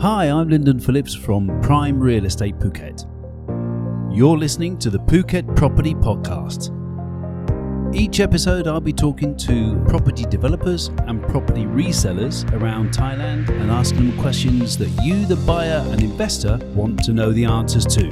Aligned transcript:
Hi, 0.00 0.26
I'm 0.26 0.48
Lyndon 0.48 0.78
Phillips 0.78 1.12
from 1.12 1.60
Prime 1.60 1.98
Real 1.98 2.24
Estate 2.24 2.56
Phuket. 2.60 3.04
You're 4.16 4.38
listening 4.38 4.78
to 4.78 4.90
the 4.90 5.00
Phuket 5.00 5.56
Property 5.56 5.92
Podcast. 5.92 6.72
Each 7.92 8.20
episode, 8.20 8.68
I'll 8.68 8.80
be 8.80 8.92
talking 8.92 9.36
to 9.38 9.84
property 9.88 10.22
developers 10.22 10.92
and 11.08 11.20
property 11.24 11.64
resellers 11.64 12.48
around 12.52 12.92
Thailand 12.92 13.48
and 13.48 13.72
asking 13.72 14.10
them 14.10 14.20
questions 14.20 14.78
that 14.78 14.88
you, 15.02 15.26
the 15.26 15.34
buyer 15.34 15.84
and 15.90 16.00
investor, 16.00 16.58
want 16.76 17.02
to 17.02 17.12
know 17.12 17.32
the 17.32 17.46
answers 17.46 17.84
to. 17.86 18.06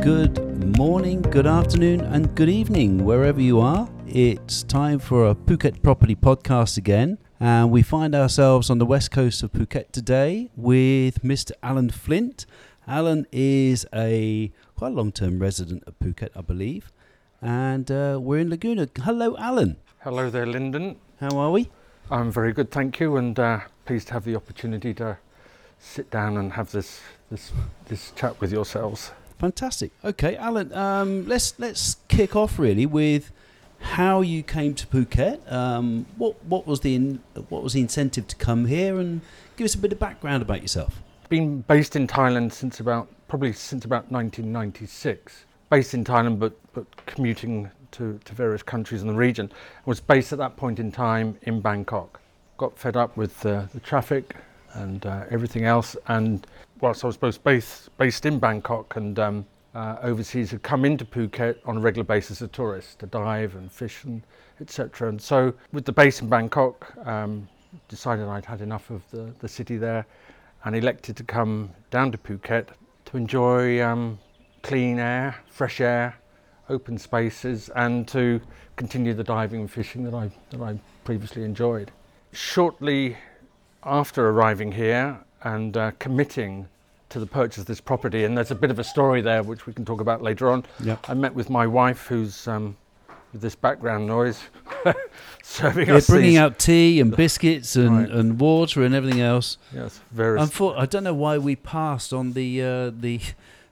Good 0.00 0.78
morning, 0.78 1.20
good 1.20 1.48
afternoon, 1.48 2.02
and 2.02 2.32
good 2.36 2.48
evening, 2.48 3.04
wherever 3.04 3.40
you 3.40 3.58
are. 3.58 3.88
It's 4.14 4.62
time 4.62 5.00
for 5.00 5.26
a 5.26 5.34
Phuket 5.34 5.82
Property 5.82 6.14
Podcast 6.14 6.78
again. 6.78 7.18
And 7.40 7.72
we 7.72 7.82
find 7.82 8.14
ourselves 8.14 8.70
on 8.70 8.78
the 8.78 8.86
west 8.86 9.10
coast 9.10 9.42
of 9.42 9.50
Phuket 9.52 9.90
today 9.90 10.52
with 10.54 11.24
Mr. 11.24 11.50
Alan 11.64 11.90
Flint. 11.90 12.46
Alan 12.86 13.26
is 13.32 13.84
a 13.92 14.52
quite 14.76 14.92
a 14.92 14.94
long 14.94 15.10
term 15.10 15.40
resident 15.40 15.82
of 15.88 15.98
Phuket, 15.98 16.28
I 16.36 16.42
believe. 16.42 16.92
And 17.42 17.90
uh, 17.90 18.20
we're 18.22 18.38
in 18.38 18.50
Laguna. 18.50 18.88
Hello, 18.98 19.36
Alan. 19.36 19.78
Hello 20.04 20.30
there, 20.30 20.46
Lyndon. 20.46 20.94
How 21.18 21.36
are 21.36 21.50
we? 21.50 21.72
I'm 22.08 22.30
very 22.30 22.52
good, 22.52 22.70
thank 22.70 23.00
you, 23.00 23.16
and 23.16 23.36
uh, 23.36 23.62
pleased 23.84 24.06
to 24.08 24.14
have 24.14 24.24
the 24.24 24.36
opportunity 24.36 24.94
to 24.94 25.18
sit 25.80 26.08
down 26.12 26.36
and 26.36 26.52
have 26.52 26.70
this 26.70 27.00
this 27.32 27.50
this 27.86 28.12
chat 28.12 28.40
with 28.40 28.52
yourselves. 28.52 29.10
Fantastic. 29.40 29.90
Okay, 30.04 30.36
Alan. 30.36 30.72
Um, 30.72 31.26
let's 31.26 31.58
let's 31.58 31.96
kick 32.06 32.36
off 32.36 32.60
really 32.60 32.86
with 32.86 33.32
how 33.84 34.22
you 34.22 34.42
came 34.42 34.74
to 34.74 34.86
Phuket. 34.86 35.50
Um, 35.50 36.06
what 36.16 36.42
what 36.44 36.66
was 36.66 36.80
the 36.80 36.94
in, 36.94 37.20
what 37.48 37.62
was 37.62 37.74
the 37.74 37.80
incentive 37.80 38.26
to 38.28 38.36
come 38.36 38.66
here, 38.66 38.98
and 38.98 39.20
give 39.56 39.64
us 39.66 39.74
a 39.74 39.78
bit 39.78 39.92
of 39.92 39.98
background 39.98 40.42
about 40.42 40.62
yourself. 40.62 41.00
Been 41.28 41.60
based 41.60 41.94
in 41.94 42.06
Thailand 42.06 42.52
since 42.52 42.80
about 42.80 43.08
probably 43.28 43.52
since 43.52 43.84
about 43.84 44.10
1996. 44.10 45.44
Based 45.70 45.94
in 45.94 46.04
Thailand, 46.04 46.38
but 46.38 46.54
but 46.72 46.84
commuting 47.06 47.70
to, 47.92 48.18
to 48.24 48.34
various 48.34 48.62
countries 48.62 49.02
in 49.02 49.08
the 49.08 49.14
region. 49.14 49.52
Was 49.86 50.00
based 50.00 50.32
at 50.32 50.38
that 50.38 50.56
point 50.56 50.78
in 50.80 50.90
time 50.90 51.38
in 51.42 51.60
Bangkok. 51.60 52.20
Got 52.56 52.78
fed 52.78 52.96
up 52.96 53.16
with 53.16 53.44
uh, 53.46 53.66
the 53.72 53.80
traffic 53.80 54.36
and 54.72 55.04
uh, 55.06 55.24
everything 55.30 55.64
else, 55.64 55.96
and 56.08 56.46
whilst 56.80 57.04
I 57.04 57.06
was 57.06 57.16
both 57.16 57.42
based 57.44 57.96
based 57.96 58.26
in 58.26 58.38
Bangkok 58.38 58.96
and 58.96 59.18
um, 59.18 59.46
uh, 59.74 59.96
overseas 60.02 60.50
had 60.50 60.62
come 60.62 60.84
into 60.84 61.04
Phuket 61.04 61.56
on 61.64 61.76
a 61.76 61.80
regular 61.80 62.04
basis 62.04 62.40
as 62.40 62.50
tourists 62.50 62.94
to 62.96 63.06
dive 63.06 63.54
and 63.56 63.70
fish 63.70 64.04
and 64.04 64.22
etc. 64.60 65.08
And 65.08 65.20
so, 65.20 65.52
with 65.72 65.84
the 65.84 65.92
base 65.92 66.20
in 66.20 66.28
Bangkok, 66.28 66.96
um, 67.06 67.48
decided 67.88 68.26
I'd 68.28 68.44
had 68.44 68.60
enough 68.60 68.90
of 68.90 69.02
the, 69.10 69.34
the 69.40 69.48
city 69.48 69.76
there 69.76 70.06
and 70.64 70.76
elected 70.76 71.16
to 71.16 71.24
come 71.24 71.70
down 71.90 72.12
to 72.12 72.18
Phuket 72.18 72.68
to 73.06 73.16
enjoy 73.16 73.82
um, 73.82 74.18
clean 74.62 74.98
air, 74.98 75.36
fresh 75.48 75.80
air, 75.80 76.16
open 76.68 76.96
spaces, 76.96 77.68
and 77.76 78.08
to 78.08 78.40
continue 78.76 79.12
the 79.12 79.24
diving 79.24 79.60
and 79.60 79.70
fishing 79.70 80.04
that 80.04 80.14
I, 80.14 80.30
that 80.50 80.60
I 80.60 80.78
previously 81.04 81.44
enjoyed. 81.44 81.90
Shortly 82.32 83.16
after 83.82 84.28
arriving 84.28 84.72
here 84.72 85.20
and 85.42 85.76
uh, 85.76 85.90
committing 85.98 86.68
to 87.14 87.20
the 87.20 87.26
purchase 87.26 87.58
of 87.58 87.66
this 87.66 87.80
property, 87.80 88.24
and 88.24 88.36
there's 88.36 88.50
a 88.50 88.56
bit 88.56 88.72
of 88.72 88.78
a 88.80 88.84
story 88.84 89.20
there 89.22 89.44
which 89.44 89.66
we 89.66 89.72
can 89.72 89.84
talk 89.84 90.00
about 90.00 90.20
later 90.20 90.50
on. 90.50 90.64
Yep. 90.82 91.08
I 91.08 91.14
met 91.14 91.32
with 91.32 91.48
my 91.48 91.64
wife, 91.64 92.08
who's 92.08 92.48
um, 92.48 92.76
with 93.32 93.40
this 93.40 93.54
background 93.54 94.04
noise, 94.08 94.40
serving 95.44 95.86
Yeah, 95.86 95.94
us 95.94 96.08
bringing 96.08 96.30
these, 96.30 96.38
out 96.40 96.58
tea 96.58 97.00
and 97.00 97.16
biscuits 97.16 97.76
and, 97.76 97.98
Right. 98.00 98.10
and 98.10 98.40
water 98.40 98.82
and 98.82 98.96
everything 98.96 99.20
else. 99.20 99.58
yes, 99.72 100.00
various. 100.10 100.50
Unfor- 100.50 100.76
I 100.76 100.86
don't 100.86 101.04
know 101.04 101.14
why 101.14 101.38
we 101.38 101.54
passed 101.54 102.12
on 102.12 102.32
the 102.32 102.60
uh, 102.62 102.90
the 102.90 103.20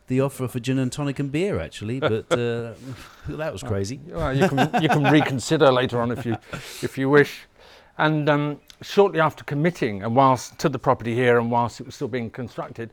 the 0.07 0.21
offer 0.21 0.47
for 0.47 0.61
gin 0.61 0.79
and 0.79 0.93
tonic 0.93 1.19
and 1.19 1.33
beer 1.33 1.59
actually, 1.59 1.99
but 1.99 2.31
uh, 2.39 2.75
that 3.27 3.53
was 3.53 3.65
crazy. 3.65 3.99
Well, 4.07 4.37
you 4.37 4.49
can 4.49 4.81
you 4.83 4.89
can 4.89 5.03
reconsider 5.03 5.73
later 5.73 6.01
on 6.01 6.13
if 6.13 6.25
you 6.25 6.37
if 6.81 6.97
you 6.97 7.11
wish. 7.11 7.41
And 7.99 8.29
um, 8.31 8.61
shortly 8.83 9.19
after 9.21 9.43
committing, 9.45 10.03
and 10.05 10.15
whilst 10.15 10.59
to 10.61 10.69
the 10.69 10.79
property 10.79 11.15
here, 11.15 11.39
and 11.39 11.51
whilst 11.51 11.81
it 11.81 11.87
was 11.87 11.95
still 11.97 12.09
being 12.09 12.31
constructed, 12.31 12.91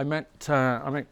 I 0.00 0.02
met 0.02 0.48
uh, 0.48 0.80
I 0.82 0.88
met 0.88 1.06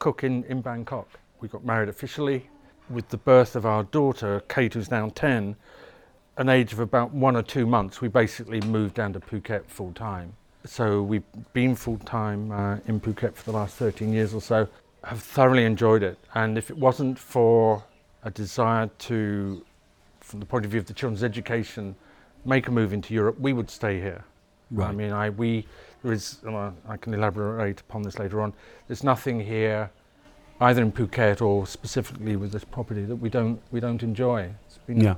Cook 0.00 0.24
in, 0.24 0.42
in 0.46 0.62
Bangkok. 0.62 1.08
We 1.40 1.46
got 1.46 1.64
married 1.64 1.88
officially. 1.88 2.50
With 2.90 3.08
the 3.08 3.16
birth 3.16 3.54
of 3.54 3.64
our 3.64 3.84
daughter, 3.84 4.42
Kate, 4.48 4.74
who's 4.74 4.90
now 4.90 5.10
ten, 5.14 5.54
an 6.38 6.48
age 6.48 6.72
of 6.72 6.80
about 6.80 7.12
one 7.12 7.36
or 7.36 7.42
two 7.42 7.66
months, 7.66 8.00
we 8.00 8.08
basically 8.08 8.60
moved 8.62 8.94
down 8.94 9.12
to 9.12 9.20
Phuket 9.20 9.66
full 9.66 9.92
time. 9.92 10.32
So 10.64 11.04
we've 11.04 11.22
been 11.52 11.76
full 11.76 11.98
time 11.98 12.50
uh, 12.50 12.78
in 12.88 12.98
Phuket 12.98 13.36
for 13.36 13.44
the 13.44 13.52
last 13.52 13.76
13 13.76 14.12
years 14.12 14.34
or 14.34 14.40
so. 14.40 14.66
Have 15.04 15.22
thoroughly 15.22 15.64
enjoyed 15.64 16.02
it, 16.02 16.18
and 16.34 16.58
if 16.58 16.68
it 16.68 16.76
wasn't 16.76 17.20
for 17.20 17.84
a 18.24 18.30
desire 18.32 18.88
to, 19.06 19.64
from 20.18 20.40
the 20.40 20.46
point 20.46 20.64
of 20.64 20.72
view 20.72 20.80
of 20.80 20.86
the 20.86 20.94
children's 20.94 21.22
education, 21.22 21.94
make 22.44 22.66
a 22.66 22.72
move 22.72 22.92
into 22.92 23.14
Europe, 23.14 23.38
we 23.38 23.52
would 23.52 23.70
stay 23.70 24.00
here. 24.00 24.24
I 24.80 24.92
mean, 24.92 25.12
I 25.12 25.30
we 25.30 25.66
there 26.02 26.12
is 26.12 26.38
and 26.44 26.56
I 26.56 26.72
I 26.88 26.96
can 26.96 27.14
elaborate 27.14 27.80
upon 27.80 28.02
this 28.02 28.18
later 28.18 28.40
on. 28.40 28.52
There's 28.88 29.04
nothing 29.04 29.40
here, 29.40 29.90
either 30.60 30.82
in 30.82 30.92
Phuket 30.92 31.40
or 31.42 31.66
specifically 31.66 32.36
with 32.36 32.52
this 32.52 32.64
property, 32.64 33.04
that 33.04 33.16
we 33.16 33.28
don't 33.28 33.60
we 33.70 33.80
don't 33.80 34.02
enjoy. 34.02 34.50
It's 34.66 34.78
been 34.86 35.00
Yeah. 35.00 35.16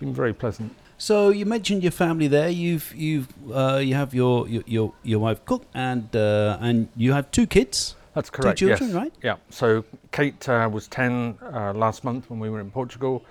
been 0.00 0.14
very 0.14 0.32
pleasant. 0.32 0.72
So 0.96 1.30
you 1.30 1.46
mentioned 1.46 1.82
your 1.82 1.92
family 1.92 2.28
there. 2.28 2.48
You've 2.48 2.92
you've 2.94 3.28
uh, 3.52 3.76
you 3.76 3.94
have 3.94 4.14
your 4.14 4.48
your 4.48 4.62
your, 4.66 4.92
your 5.02 5.20
wife 5.20 5.44
Cook 5.44 5.62
and 5.74 6.14
uh, 6.16 6.58
and 6.60 6.88
you 6.96 7.12
have 7.12 7.30
two 7.30 7.46
kids. 7.46 7.94
That's 8.14 8.30
correct. 8.30 8.58
Two 8.58 8.68
children, 8.68 8.90
yes. 8.90 8.96
right? 8.96 9.12
Yeah. 9.22 9.36
So 9.50 9.84
Kate 10.10 10.48
uh, 10.48 10.68
was 10.72 10.88
ten 10.88 11.38
uh, 11.40 11.72
last 11.72 12.02
month 12.02 12.28
when 12.30 12.40
we 12.40 12.50
were 12.50 12.58
in 12.60 12.70
Portugal, 12.70 13.22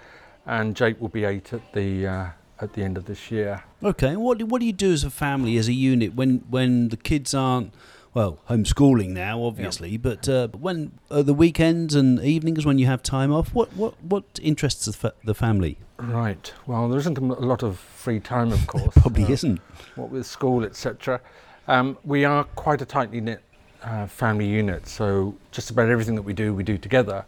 and 0.46 0.76
Jake 0.78 1.02
will 1.02 1.10
be 1.10 1.26
eight 1.26 1.52
at 1.52 1.62
the 1.74 2.08
uh, 2.08 2.26
at 2.60 2.74
the 2.74 2.84
end 2.84 2.98
of 2.98 3.06
this 3.06 3.32
year. 3.32 3.64
Okay. 3.84 4.10
and 4.10 4.22
What 4.22 4.38
do, 4.40 4.46
what 4.46 4.60
do 4.60 4.66
you 4.66 4.74
do 4.74 4.92
as 4.92 5.04
a 5.04 5.10
family 5.10 5.58
as 5.58 5.68
a 5.68 5.74
unit 5.74 6.16
when 6.16 6.44
when 6.50 6.90
the 6.90 6.98
kids 6.98 7.34
aren't 7.34 7.74
well 8.14 8.40
homeschooling 8.50 9.10
now 9.10 9.44
obviously, 9.44 9.96
but 9.98 10.28
uh, 10.28 10.48
but 10.48 10.60
when 10.60 10.92
uh, 11.12 11.22
the 11.22 11.34
weekends 11.34 11.94
and 11.94 12.20
evenings 12.20 12.66
when 12.66 12.80
you 12.80 12.88
have 12.88 13.04
time 13.04 13.32
off, 13.32 13.54
what 13.54 13.74
what 13.76 13.94
what 14.04 14.24
interests 14.42 14.86
the, 14.86 14.94
fa- 14.94 15.14
the 15.24 15.34
family? 15.36 15.78
Right. 15.98 16.54
Well, 16.66 16.90
there 16.90 17.00
isn't 17.00 17.18
a 17.18 17.22
lot 17.22 17.64
of 17.64 17.80
free 17.80 18.20
time, 18.20 18.52
of 18.52 18.66
course. 18.74 18.94
Probably 18.96 19.26
uh, 19.26 19.30
isn't. 19.30 19.60
what 19.96 20.10
with 20.10 20.26
school, 20.26 20.64
etc. 20.64 21.22
Um, 21.68 21.98
we 22.06 22.24
are 22.26 22.44
quite 22.56 22.82
a 22.82 22.86
tightly 22.86 23.20
knit 23.22 23.42
uh, 23.84 24.08
family 24.08 24.48
unit, 24.48 24.88
so 24.88 25.36
just 25.52 25.70
about 25.70 25.90
everything 25.90 26.16
that 26.16 26.22
we 26.24 26.34
do, 26.34 26.54
we 26.54 26.64
do 26.64 26.78
together. 26.78 27.26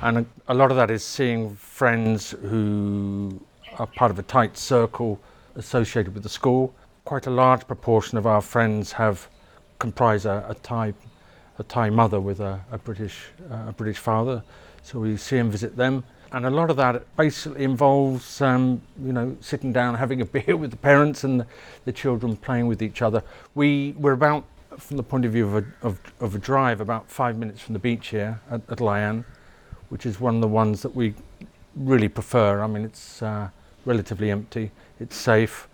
And 0.00 0.18
a, 0.18 0.26
a 0.48 0.54
lot 0.54 0.70
of 0.70 0.76
that 0.76 0.90
is 0.90 1.04
seeing 1.04 1.56
friends 1.56 2.30
who 2.30 3.40
are 3.78 3.86
part 3.86 4.10
of 4.10 4.18
a 4.18 4.22
tight 4.22 4.56
circle 4.56 5.20
associated 5.54 6.14
with 6.14 6.22
the 6.22 6.28
school. 6.28 6.74
Quite 7.04 7.26
a 7.26 7.30
large 7.30 7.66
proportion 7.66 8.18
of 8.18 8.26
our 8.26 8.40
friends 8.40 8.92
have 8.92 9.28
comprise 9.78 10.24
a, 10.24 10.44
a 10.48 10.54
Thai, 10.54 10.94
a 11.58 11.62
Thai 11.62 11.90
mother 11.90 12.20
with 12.20 12.40
a, 12.40 12.60
a 12.70 12.78
British, 12.78 13.26
uh, 13.50 13.68
a 13.68 13.72
British 13.72 13.98
father, 13.98 14.42
so 14.82 15.00
we 15.00 15.16
see 15.16 15.38
and 15.38 15.50
visit 15.50 15.76
them. 15.76 16.04
And 16.32 16.44
a 16.44 16.50
lot 16.50 16.70
of 16.70 16.76
that 16.76 17.04
basically 17.16 17.64
involves, 17.64 18.40
um, 18.40 18.82
you 19.02 19.12
know, 19.12 19.36
sitting 19.40 19.72
down, 19.72 19.94
having 20.04 20.20
a 20.20 20.24
beer 20.24 20.56
with 20.56 20.70
the 20.70 20.76
parents 20.76 21.24
and 21.24 21.40
the, 21.40 21.46
the 21.84 21.92
children 21.92 22.36
playing 22.36 22.66
with 22.66 22.82
each 22.82 23.02
other. 23.02 23.22
We 23.54 23.94
we're 23.98 24.12
about, 24.12 24.44
from 24.76 24.96
the 24.96 25.02
point 25.02 25.24
of 25.24 25.32
view 25.32 25.46
of 25.46 25.54
a, 25.54 25.86
of, 25.86 26.00
of 26.20 26.34
a 26.34 26.38
drive, 26.38 26.80
about 26.80 27.10
five 27.10 27.38
minutes 27.38 27.60
from 27.60 27.74
the 27.74 27.78
beach 27.78 28.08
here 28.08 28.40
at, 28.50 28.62
at 28.68 29.24
which 29.88 30.04
is 30.04 30.18
one 30.18 30.34
of 30.34 30.40
the 30.40 30.48
ones 30.48 30.82
that 30.82 30.94
we 30.94 31.14
really 31.76 32.08
prefer. 32.08 32.62
I 32.62 32.66
mean, 32.66 32.84
it's 32.84 33.22
uh, 33.22 33.50
relatively 33.90 34.30
empty, 34.30 34.70
it's 35.00 35.16
safe. 35.16 35.68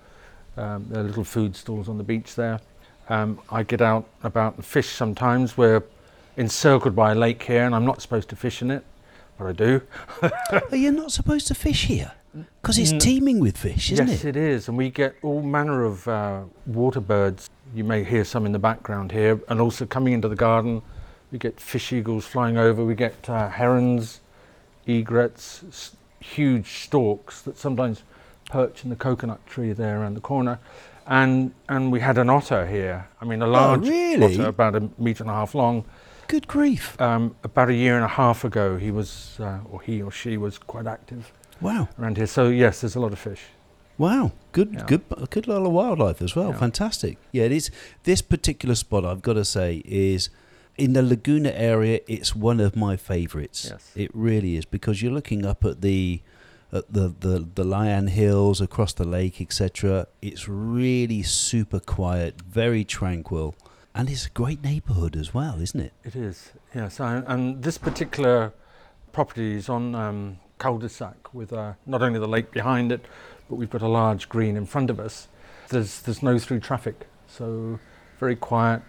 Um, 0.57 0.87
there 0.89 1.01
are 1.01 1.07
little 1.07 1.25
food 1.25 1.57
stalls 1.57 1.89
on 1.89 1.99
the 1.99 2.05
beach 2.05 2.35
there. 2.37 2.61
Um, 3.09 3.41
I 3.51 3.63
get 3.65 3.81
out 3.81 4.07
about 4.23 4.57
and 4.57 4.65
fish 4.65 4.91
sometimes. 4.91 5.57
We're 5.57 5.83
encircled 6.37 6.95
by 6.95 7.13
a 7.13 7.15
lake 7.15 7.43
here, 7.43 7.65
and 7.65 7.75
I'm 7.75 7.85
not 7.85 8.01
supposed 8.01 8.29
to 8.29 8.37
fish 8.37 8.63
in 8.63 8.71
it, 8.71 8.85
but 9.39 9.47
I 9.47 9.53
do. 9.53 9.83
Are 10.71 10.77
you 10.77 10.93
not 10.93 11.11
supposed 11.11 11.49
to 11.49 11.55
fish 11.55 11.87
here? 11.87 12.13
Because 12.63 12.79
it's 12.79 12.93
teeming 13.05 13.41
with 13.41 13.59
fish, 13.59 13.93
isn't 13.93 14.07
yes, 14.09 14.25
it? 14.25 14.25
Yes, 14.25 14.25
it 14.25 14.37
is, 14.37 14.69
and 14.69 14.79
we 14.79 14.89
get 14.89 15.17
all 15.23 15.43
manner 15.43 15.85
of 15.85 16.09
uh, 16.09 16.43
water 16.65 17.01
birds. 17.01 17.51
You 17.75 17.85
may 17.85 18.05
hear 18.05 18.25
some 18.25 18.47
in 18.47 18.53
the 18.53 18.59
background 18.59 19.13
here, 19.13 19.41
and 19.49 19.61
also 19.61 19.85
coming 19.85 20.15
into 20.15 20.29
the 20.29 20.37
garden, 20.37 20.81
we 21.31 21.39
get 21.39 21.61
fish 21.61 21.93
eagles 21.93 22.25
flying 22.25 22.57
over. 22.57 22.85
We 22.85 22.95
get 22.95 23.29
uh, 23.29 23.51
herons, 23.51 24.21
egrets, 24.87 25.65
s- 25.69 25.97
huge 26.21 26.85
storks 26.85 27.43
that 27.43 27.59
sometimes 27.59 28.03
perch 28.53 28.85
in 28.85 28.91
the 28.91 28.97
coconut 28.97 29.41
tree 29.47 29.73
there 29.73 29.97
around 30.01 30.15
the 30.15 30.21
corner. 30.33 30.59
And 31.07 31.53
and 31.69 31.91
we 31.95 32.01
had 32.01 32.17
an 32.19 32.31
otter 32.31 32.67
here. 32.67 33.09
I 33.21 33.25
mean, 33.25 33.43
a 33.43 33.47
large 33.47 33.87
Oh, 33.87 33.91
really? 33.91 34.35
otter, 34.39 34.49
about 34.49 34.75
a 34.77 34.83
metre 34.99 35.25
and 35.25 35.31
a 35.31 35.35
half 35.35 35.55
long. 35.55 35.85
Good 36.29 36.47
grief! 36.47 36.85
Um, 37.01 37.35
about 37.43 37.69
a 37.69 37.75
year 37.75 37.95
and 37.97 38.05
a 38.05 38.15
half 38.23 38.45
ago, 38.45 38.77
he 38.79 38.91
was, 38.91 39.37
uh, 39.41 39.59
or 39.71 39.83
he 39.83 40.01
or 40.03 40.11
she 40.11 40.37
was 40.37 40.59
quite 40.59 40.87
active 40.87 41.33
Wow. 41.61 41.89
around 41.99 42.17
here. 42.17 42.27
So 42.27 42.49
yes, 42.49 42.81
there's 42.81 42.97
a 42.97 43.01
lot 43.01 43.13
of 43.13 43.19
fish. 43.19 43.43
Wow, 43.99 44.33
good, 44.53 44.71
Yeah. 44.73 44.85
good, 44.87 45.03
a 45.11 45.27
good 45.27 45.47
lot 45.49 45.63
of 45.67 45.73
wildlife 45.73 46.23
as 46.23 46.35
well. 46.37 46.51
Yeah. 46.51 46.59
Fantastic. 46.67 47.19
Yeah, 47.33 47.45
it 47.45 47.53
is. 47.53 47.71
This 48.05 48.23
particular 48.23 48.75
spot, 48.75 49.05
I've 49.05 49.23
got 49.23 49.35
to 49.35 49.45
say, 49.45 49.83
is 49.85 50.31
in 50.77 50.93
the 50.95 51.03
Laguna 51.03 51.51
area. 51.51 52.01
It's 52.07 52.35
one 52.35 52.59
of 52.67 52.75
my 52.75 52.97
favourites. 52.97 53.67
Yes. 53.71 53.93
It 53.95 54.11
really 54.15 54.57
is 54.57 54.65
because 54.65 55.03
you're 55.03 55.13
looking 55.13 55.45
up 55.45 55.65
at 55.65 55.83
the, 55.83 56.23
at 56.73 56.93
the 56.93 57.15
the 57.21 57.47
the 57.55 57.65
Lion 57.65 58.07
Hills 58.09 58.61
across 58.61 58.93
the 58.93 59.05
lake, 59.05 59.41
etc. 59.41 60.07
It's 60.21 60.49
really 60.49 61.23
super 61.23 61.81
quiet, 61.81 62.41
very 62.43 62.85
tranquil, 62.85 63.55
and 63.95 64.09
it's 64.09 64.27
a 64.27 64.31
great 64.31 64.63
neighbourhood 64.63 65.17
as 65.17 65.35
well, 65.35 65.61
isn't 65.61 65.81
it? 65.81 65.93
It 66.05 66.17
is, 66.17 66.53
yes. 66.75 66.99
And, 67.01 67.25
and 67.29 67.63
this 67.63 67.79
particular 67.79 68.53
property 69.13 69.55
is 69.55 69.69
on 69.69 69.95
um, 69.95 70.39
cul-de-sac 70.59 71.35
with 71.35 71.53
uh, 71.53 71.75
not 71.87 72.03
only 72.03 72.19
the 72.19 72.29
lake 72.29 72.51
behind 72.51 72.91
it, 72.91 73.05
but 73.49 73.57
we've 73.57 73.71
got 73.71 73.83
a 73.83 73.89
large 73.89 74.29
green 74.29 74.57
in 74.57 74.65
front 74.65 74.89
of 74.91 74.99
us. 74.99 75.29
There's 75.69 76.01
there's 76.01 76.23
no 76.23 76.39
through 76.39 76.61
traffic, 76.61 77.07
so 77.29 77.79
very 78.19 78.37
quiet, 78.37 78.83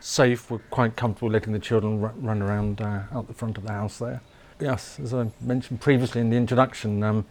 safe. 0.00 0.50
We're 0.50 0.58
quite 0.70 0.96
comfortable 0.96 1.30
letting 1.30 1.52
the 1.52 1.58
children 1.58 2.00
ru- 2.00 2.14
run 2.16 2.42
around 2.42 2.80
uh, 2.80 3.02
out 3.12 3.28
the 3.28 3.34
front 3.34 3.58
of 3.58 3.64
the 3.64 3.72
house 3.72 3.98
there. 3.98 4.22
Yes, 4.62 5.00
as 5.02 5.12
I 5.12 5.30
mentioned 5.40 5.80
previously 5.80 6.20
in 6.20 6.30
the 6.30 6.36
introduction, 6.36 7.02
um, 7.02 7.26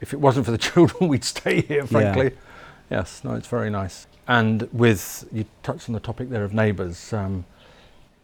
if 0.00 0.12
it 0.12 0.20
wasn't 0.20 0.46
for 0.46 0.52
the 0.52 0.58
children, 0.70 1.08
we'd 1.08 1.24
stay 1.24 1.60
here. 1.60 1.86
Frankly, 1.86 2.32
yes. 2.90 3.22
No, 3.24 3.34
it's 3.34 3.46
very 3.48 3.70
nice. 3.70 4.06
And 4.28 4.68
with 4.72 5.28
you 5.32 5.44
touched 5.62 5.88
on 5.88 5.92
the 5.92 6.00
topic 6.00 6.28
there 6.28 6.42
of 6.44 6.52
neighbours. 6.52 7.12
Um, 7.12 7.44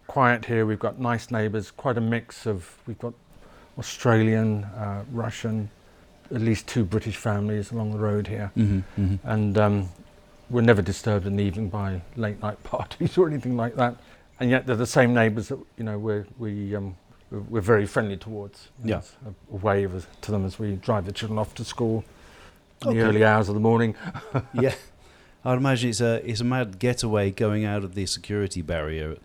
quiet 0.08 0.44
here. 0.44 0.66
We've 0.66 0.78
got 0.78 0.98
nice 0.98 1.30
neighbours, 1.30 1.70
quite 1.70 1.96
a 1.96 2.00
mix 2.00 2.46
of. 2.46 2.76
We've 2.86 2.98
got 2.98 3.14
Australian, 3.78 4.64
uh, 4.64 5.04
Russian, 5.12 5.70
at 6.34 6.40
least 6.40 6.66
two 6.66 6.84
British 6.84 7.16
families 7.16 7.70
along 7.70 7.92
the 7.92 7.98
road 7.98 8.26
here, 8.26 8.50
Mm-hmm, 8.56 9.02
mm-hmm. 9.02 9.28
and 9.28 9.56
um, 9.56 9.88
we're 10.50 10.60
never 10.60 10.82
disturbed 10.82 11.26
in 11.26 11.36
the 11.36 11.44
evening 11.44 11.68
by 11.68 12.02
late 12.16 12.42
night 12.42 12.62
parties 12.64 13.16
or 13.16 13.28
anything 13.28 13.56
like 13.56 13.76
that. 13.76 13.96
And 14.40 14.50
yet 14.50 14.66
they're 14.66 14.76
the 14.76 14.86
same 14.86 15.14
neighbours 15.14 15.48
that 15.48 15.58
you 15.78 15.84
know 15.84 15.98
we're 15.98 16.26
we 16.38 16.74
um, 16.74 16.96
we're, 17.48 17.60
very 17.60 17.86
friendly 17.86 18.16
towards. 18.16 18.68
Yeah. 18.84 18.98
It's 18.98 19.16
a, 19.26 19.30
a 19.54 19.56
wave 19.56 20.06
to 20.20 20.30
them 20.30 20.44
as 20.44 20.58
we 20.58 20.76
drive 20.76 21.04
the 21.06 21.12
children 21.12 21.38
off 21.38 21.54
to 21.56 21.64
school 21.64 22.04
in 22.82 22.88
Okay. 22.88 22.98
the 22.98 23.04
early 23.06 23.24
hours 23.24 23.48
of 23.48 23.54
the 23.54 23.60
morning. 23.60 23.94
yeah, 24.54 24.74
I'd 25.44 25.58
imagine 25.58 25.90
it's 25.90 26.00
a 26.00 26.20
it's 26.28 26.40
a 26.40 26.44
mad 26.44 26.78
getaway 26.78 27.30
going 27.30 27.64
out 27.64 27.84
of 27.84 27.94
the 27.94 28.06
security 28.06 28.62
barrier 28.62 29.12
at 29.12 29.18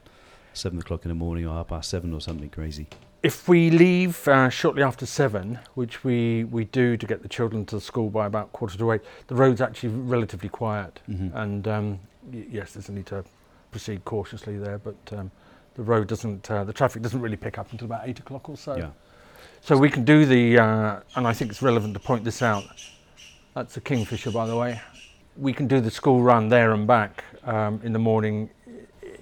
seven 0.54 0.80
o'clock 0.80 1.04
in 1.06 1.10
the 1.10 1.16
morning 1.16 1.46
or 1.48 1.54
half 1.54 1.68
past 1.68 1.90
seven 1.90 2.14
or 2.14 2.22
something 2.22 2.50
crazy. 2.50 2.88
If 3.24 3.48
we 3.50 3.72
leave 3.72 4.28
uh, 4.28 4.50
shortly 4.50 4.84
after 4.84 5.06
seven, 5.08 5.58
which 5.74 6.04
we, 6.04 6.44
we 6.46 6.66
do 6.66 6.96
to 6.98 7.06
get 7.08 7.24
the 7.24 7.28
children 7.28 7.66
to 7.66 7.82
school 7.82 8.10
by 8.12 8.28
about 8.28 8.54
quarter 8.54 8.78
to 8.78 8.92
eight, 8.92 9.02
the 9.26 9.34
road's 9.36 9.60
actually 9.60 9.90
relatively 9.90 10.50
quiet. 10.50 11.00
Mhm. 11.10 11.34
And 11.36 11.68
um, 11.68 12.00
y- 12.32 12.46
yes, 12.50 12.74
there's 12.74 12.90
a 12.90 12.92
need 12.92 13.08
to 13.08 13.26
proceed 13.72 14.06
cautiously 14.06 14.58
there, 14.60 14.78
but 14.78 14.96
um, 15.18 15.32
the 15.78 15.84
road 15.84 16.08
doesn't, 16.08 16.50
uh, 16.52 16.64
the 16.66 16.74
traffic 16.74 17.02
doesn't 17.02 17.22
really 17.22 17.38
pick 17.38 17.58
up 17.58 17.72
until 17.72 17.86
about 17.86 18.02
eight 18.10 18.20
o'clock 18.20 18.50
or 18.50 18.58
so. 18.58 18.76
yeah. 18.76 18.90
So 19.62 19.78
we 19.78 19.90
can 19.90 20.04
do 20.04 20.26
the, 20.26 20.58
uh, 20.60 21.00
and 21.16 21.28
I 21.28 21.34
think 21.34 21.52
it's 21.52 21.62
relevant 21.62 21.94
to 21.94 22.00
point 22.00 22.24
this 22.24 22.42
out. 22.42 22.64
That's 23.54 23.78
a 23.78 23.82
kingfisher, 23.82 24.32
by 24.32 24.46
the 24.48 24.56
way. 24.56 24.82
We 25.38 25.54
can 25.54 25.68
do 25.68 25.80
the 25.82 25.92
school 25.92 26.22
run 26.22 26.50
there 26.50 26.74
and 26.74 26.86
back 26.88 27.24
um, 27.44 27.80
in 27.84 27.94
the 27.94 28.00
morning 28.00 28.50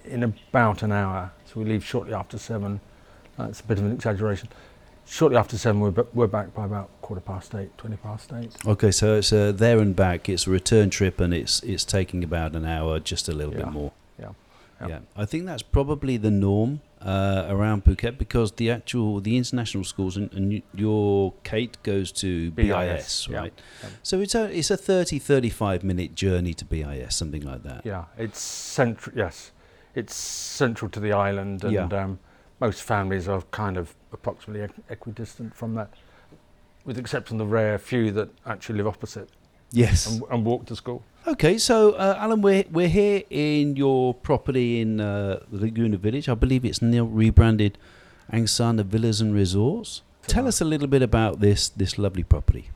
in 0.05 0.23
about 0.23 0.83
an 0.83 0.91
hour. 0.91 1.31
So 1.45 1.59
we 1.59 1.65
leave 1.65 1.83
shortly 1.85 2.13
after 2.13 2.37
seven. 2.37 2.79
That's 3.37 3.59
a 3.59 3.63
bit 3.63 3.79
of 3.79 3.85
an 3.85 3.91
exaggeration. 3.91 4.49
Shortly 5.07 5.37
after 5.37 5.57
seven, 5.57 5.81
we're, 5.81 5.91
b- 5.91 6.03
we're 6.13 6.27
back 6.27 6.53
by 6.53 6.65
about 6.65 6.89
quarter 7.01 7.21
past 7.21 7.53
eight, 7.55 7.77
twenty 7.77 7.97
past 7.97 8.31
eight. 8.33 8.51
Okay, 8.65 8.91
so 8.91 9.15
it's 9.17 9.31
uh, 9.31 9.51
there 9.53 9.79
and 9.79 9.95
back. 9.95 10.27
It's 10.29 10.47
a 10.47 10.49
return 10.49 10.89
trip, 10.89 11.19
and 11.19 11.33
it's 11.33 11.61
it's 11.63 11.85
taking 11.85 12.23
about 12.23 12.55
an 12.55 12.65
hour, 12.65 12.99
just 12.99 13.29
a 13.29 13.31
little 13.33 13.53
Yeah. 13.53 13.65
bit 13.65 13.71
more. 13.73 13.91
Yeah. 14.19 14.29
Yeah. 14.81 14.87
yeah. 14.87 14.99
I 15.15 15.25
think 15.25 15.45
that's 15.45 15.63
probably 15.63 16.17
the 16.17 16.31
norm 16.31 16.81
uh, 17.01 17.45
around 17.49 17.85
Phuket 17.85 18.17
because 18.17 18.53
the 18.53 18.69
actual 18.71 19.19
the 19.21 19.37
international 19.37 19.83
schools 19.83 20.17
and, 20.17 20.31
and 20.33 20.61
your 20.73 21.33
Kate 21.43 21.77
goes 21.83 22.11
to 22.13 22.51
BIS, 22.51 22.67
BIS, 22.67 23.29
right? 23.29 23.53
Yeah. 23.83 23.89
So 24.03 24.19
it's 24.19 24.35
a 24.35 24.45
it's 24.57 24.71
a 24.71 24.77
30 24.77 25.19
35 25.19 25.83
minute 25.83 26.15
journey 26.15 26.53
to 26.55 26.65
BIS, 26.65 27.15
something 27.15 27.41
like 27.43 27.63
that. 27.63 27.85
Yeah, 27.85 28.05
it's 28.17 28.39
central. 28.39 29.15
Yes, 29.17 29.51
it's 29.93 30.15
central 30.15 30.89
to 30.91 30.99
the 30.99 31.13
island, 31.13 31.63
and 31.63 31.73
Yeah. 31.73 31.85
um, 32.03 32.19
most 32.59 32.81
families 32.83 33.27
are 33.27 33.41
kind 33.51 33.77
of 33.77 33.95
approximately 34.11 34.67
equidistant 34.89 35.55
from 35.55 35.75
that, 35.75 35.89
with 36.85 36.95
the 36.95 37.01
exception 37.01 37.39
of 37.39 37.47
the 37.47 37.53
rare 37.53 37.77
few 37.77 38.11
that 38.11 38.29
actually 38.45 38.77
live 38.77 38.87
opposite 38.87 39.29
Yes. 39.71 40.07
and, 40.07 40.23
and 40.31 40.45
walk 40.45 40.65
to 40.67 40.75
school. 40.75 41.03
Okay, 41.27 41.57
so 41.57 41.93
uh, 41.93 42.15
Alan, 42.19 42.41
we're 42.41 42.65
we're 42.71 42.87
here 42.87 43.23
in 43.31 43.75
your 43.75 44.13
property 44.13 44.79
in 44.79 45.01
uh, 45.01 45.39
Laguna 45.49 45.97
Village. 45.97 46.29
I 46.29 46.35
believe 46.35 46.63
it's 46.63 46.83
now 46.83 47.05
rebranded 47.05 47.79
Angsana 48.31 48.85
Villas 48.85 49.21
and 49.21 49.33
Resorts. 49.33 50.03
Tell 50.27 50.47
us 50.47 50.61
a 50.61 50.65
little 50.65 50.85
bit 50.87 51.01
about 51.01 51.39
this 51.39 51.67
this 51.67 51.97
lovely 51.97 52.21
property. 52.21 52.69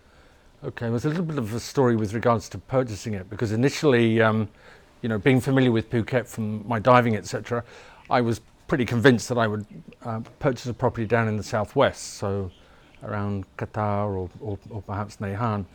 Okay, 0.63 0.89
there's 0.89 1.05
a 1.05 1.09
little 1.09 1.25
bit 1.25 1.37
of 1.37 1.53
a 1.53 1.59
story 1.59 1.95
with 1.95 2.15
regards 2.15 2.49
to 2.49 2.57
purchasing 2.57 3.13
it 3.13 3.29
because 3.29 3.51
initially, 3.51 4.19
um, 4.19 4.49
you 5.03 5.09
know, 5.09 5.19
being 5.19 5.39
familiar 5.39 5.71
with 5.71 5.87
Phuket 5.91 6.25
from 6.25 6.67
my 6.67 6.79
diving, 6.79 7.15
etc., 7.15 7.63
I 8.09 8.21
was 8.21 8.41
pretty 8.67 8.85
convinced 8.85 9.29
that 9.29 9.37
I 9.37 9.45
would 9.45 9.67
uh, 10.03 10.21
purchase 10.39 10.65
a 10.65 10.73
property 10.73 11.05
down 11.05 11.27
in 11.27 11.37
the 11.37 11.43
southwest, 11.43 12.15
so 12.15 12.49
around 13.03 13.45
Kata 13.57 14.07
or, 14.09 14.27
or, 14.41 14.57
or 14.71 14.81
perhaps 14.81 15.21
Nai 15.21 15.33
Harn. 15.33 15.67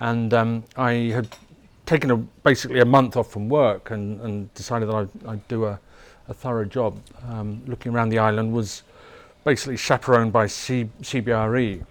And 0.00 0.32
um, 0.34 0.64
I 0.76 0.92
had 1.12 1.28
taken 1.86 2.10
a, 2.10 2.16
basically 2.16 2.80
a 2.80 2.84
month 2.84 3.16
off 3.16 3.30
from 3.30 3.48
work 3.48 3.90
and, 3.90 4.20
and 4.20 4.52
decided 4.54 4.88
that 4.88 4.94
I'd, 4.94 5.26
I'd 5.26 5.48
do 5.48 5.64
a, 5.64 5.78
a 6.28 6.34
thorough 6.34 6.64
job. 6.64 7.00
Um, 7.28 7.62
looking 7.66 7.94
around 7.94 8.10
the 8.10 8.18
island 8.18 8.52
was 8.52 8.82
basically 9.44 9.76
chaperoned 9.76 10.32
by 10.32 10.48
C, 10.48 10.90
CBRE. 11.00 11.84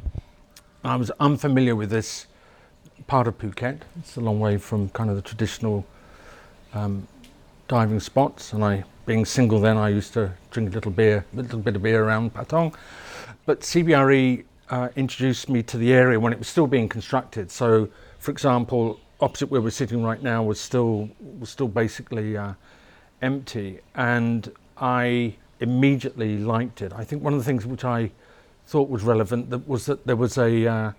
I 0.83 0.95
was 0.97 1.09
unfamiliar 1.19 1.75
with 1.75 1.89
this 1.89 2.27
part 3.07 3.27
of 3.27 3.37
Phuket. 3.39 3.79
It's 3.99 4.17
a 4.17 4.21
long 4.21 4.39
way 4.39 4.57
from 4.57 4.89
kind 4.89 5.09
of 5.09 5.15
the 5.15 5.21
traditional 5.21 5.85
um, 6.73 7.07
diving 7.67 7.99
spots, 7.99 8.53
and 8.53 8.63
I, 8.63 8.83
being 9.05 9.25
single 9.25 9.59
then, 9.59 9.77
I 9.77 9.89
used 9.89 10.13
to 10.13 10.31
drink 10.51 10.71
a 10.71 10.73
little 10.73 10.91
beer, 10.91 11.25
a 11.33 11.35
little 11.35 11.59
bit 11.59 11.75
of 11.75 11.83
beer 11.83 12.03
around 12.03 12.33
Patong. 12.33 12.75
But 13.45 13.61
CBRE 13.61 14.43
uh, 14.69 14.89
introduced 14.95 15.49
me 15.49 15.63
to 15.63 15.77
the 15.77 15.93
area 15.93 16.19
when 16.19 16.33
it 16.33 16.39
was 16.39 16.47
still 16.47 16.67
being 16.67 16.89
constructed. 16.89 17.51
So, 17.51 17.89
for 18.19 18.31
example, 18.31 18.99
opposite 19.19 19.49
where 19.49 19.61
we're 19.61 19.69
sitting 19.69 20.03
right 20.03 20.21
now 20.21 20.43
was 20.43 20.59
still 20.59 21.09
was 21.39 21.49
still 21.49 21.67
basically 21.67 22.37
uh, 22.37 22.53
empty, 23.21 23.79
and 23.95 24.51
I 24.77 25.35
immediately 25.59 26.37
liked 26.37 26.81
it. 26.81 26.91
I 26.93 27.03
think 27.03 27.23
one 27.23 27.33
of 27.33 27.39
the 27.39 27.45
things 27.45 27.65
which 27.65 27.85
I 27.85 28.11
thought 28.67 28.89
was 28.89 29.03
relevant 29.03 29.49
that 29.51 29.67
was 29.67 29.85
that 29.85 30.05
there 30.05 30.15
was 30.15 30.37
a 30.37 30.67
uh, 30.67 30.91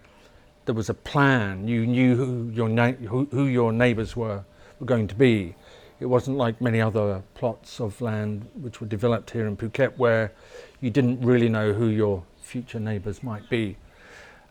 there 0.64 0.74
was 0.74 0.88
a 0.88 0.94
plan. 0.94 1.68
You 1.68 1.86
knew 1.86 2.16
who 2.16 2.50
your 2.52 2.68
na- 2.68 2.92
who, 2.92 3.28
who 3.30 3.44
your 3.44 3.72
neighbours 3.72 4.16
were 4.16 4.44
were 4.80 4.86
going 4.86 5.08
to 5.08 5.14
be. 5.14 5.54
It 5.98 6.06
wasn't 6.06 6.36
like 6.36 6.60
many 6.60 6.80
other 6.80 7.22
plots 7.34 7.80
of 7.80 8.00
land 8.02 8.46
which 8.54 8.80
were 8.82 8.86
developed 8.86 9.30
here 9.30 9.46
in 9.46 9.56
Phuket 9.56 9.96
where 9.96 10.32
you 10.82 10.90
didn't 10.90 11.22
really 11.22 11.48
know 11.48 11.72
who 11.72 11.86
your 11.86 12.22
future 12.38 12.78
neighbours 12.78 13.22
might 13.22 13.48
be. 13.48 13.78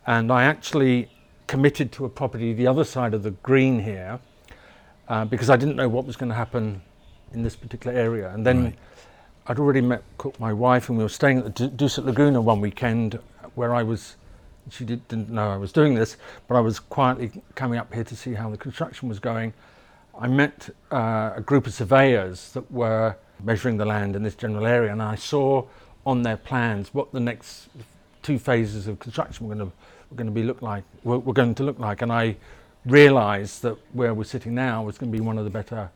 And 0.08 0.32
I 0.32 0.42
actually 0.42 1.08
committed 1.46 1.92
to 1.92 2.04
a 2.04 2.08
property 2.08 2.52
the 2.52 2.66
other 2.66 2.84
side 2.84 3.14
of 3.14 3.22
the 3.22 3.30
green 3.30 3.80
here 3.80 4.18
uh, 5.08 5.24
because 5.24 5.50
I 5.50 5.56
didn't 5.56 5.76
know 5.76 5.88
what 5.88 6.04
was 6.06 6.16
going 6.16 6.28
to 6.30 6.34
happen 6.34 6.82
in 7.32 7.42
this 7.42 7.56
particular 7.56 7.96
area. 7.96 8.30
And 8.30 8.46
then 8.46 8.64
Right. 8.64 8.78
I'd 9.48 9.58
already 9.60 9.80
met 9.80 10.02
Cook, 10.18 10.38
my 10.40 10.52
wife, 10.52 10.88
and 10.88 10.98
we 10.98 11.04
were 11.04 11.08
staying 11.08 11.38
at 11.38 11.44
the 11.44 11.68
Du- 11.68 11.86
Dusit 11.86 12.04
Laguna 12.04 12.40
one 12.40 12.60
weekend 12.60 13.18
where 13.54 13.74
I 13.74 13.82
was. 13.82 14.16
She 14.68 14.84
did, 14.84 15.06
didn't 15.06 15.30
know 15.30 15.48
I 15.48 15.56
was 15.56 15.70
doing 15.70 15.94
this, 15.94 16.16
but 16.48 16.56
I 16.56 16.60
was 16.60 16.80
quietly 16.80 17.30
coming 17.54 17.78
up 17.78 17.94
here 17.94 18.02
to 18.02 18.16
see 18.16 18.34
how 18.34 18.50
the 18.50 18.56
construction 18.56 19.08
was 19.08 19.20
going. 19.20 19.54
I 20.18 20.26
met 20.26 20.70
uh, 20.90 21.34
a 21.36 21.40
group 21.40 21.68
of 21.68 21.72
surveyors 21.74 22.52
that 22.54 22.68
were 22.72 23.14
measuring 23.44 23.76
the 23.76 23.84
land 23.84 24.16
in 24.16 24.24
this 24.24 24.34
general 24.34 24.66
area, 24.66 24.90
and 24.90 25.00
I 25.00 25.14
saw 25.14 25.66
on 26.04 26.22
their 26.22 26.36
plans 26.36 26.92
what 26.92 27.12
the 27.12 27.20
next 27.20 27.68
two 28.22 28.40
phases 28.40 28.88
of 28.88 28.98
construction 28.98 29.46
were 29.46 29.54
going 29.54 29.70
to 29.70 29.76
were 30.10 30.16
going 30.16 30.26
to 30.26 30.32
be 30.32 30.42
look 30.42 30.62
like 30.62 30.84
were, 31.04 31.18
were 31.18 31.32
going 31.32 31.54
to 31.56 31.62
look 31.62 31.78
like, 31.78 32.02
and 32.02 32.12
I 32.12 32.36
realised 32.84 33.62
that 33.62 33.76
where 33.92 34.14
we're 34.14 34.24
sitting 34.24 34.54
now 34.54 34.84
was 34.84 34.98
going 34.98 35.10
to 35.10 35.18
be 35.18 35.22
one 35.22 35.38
of 35.38 35.44
the 35.44 35.50
better 35.50 35.90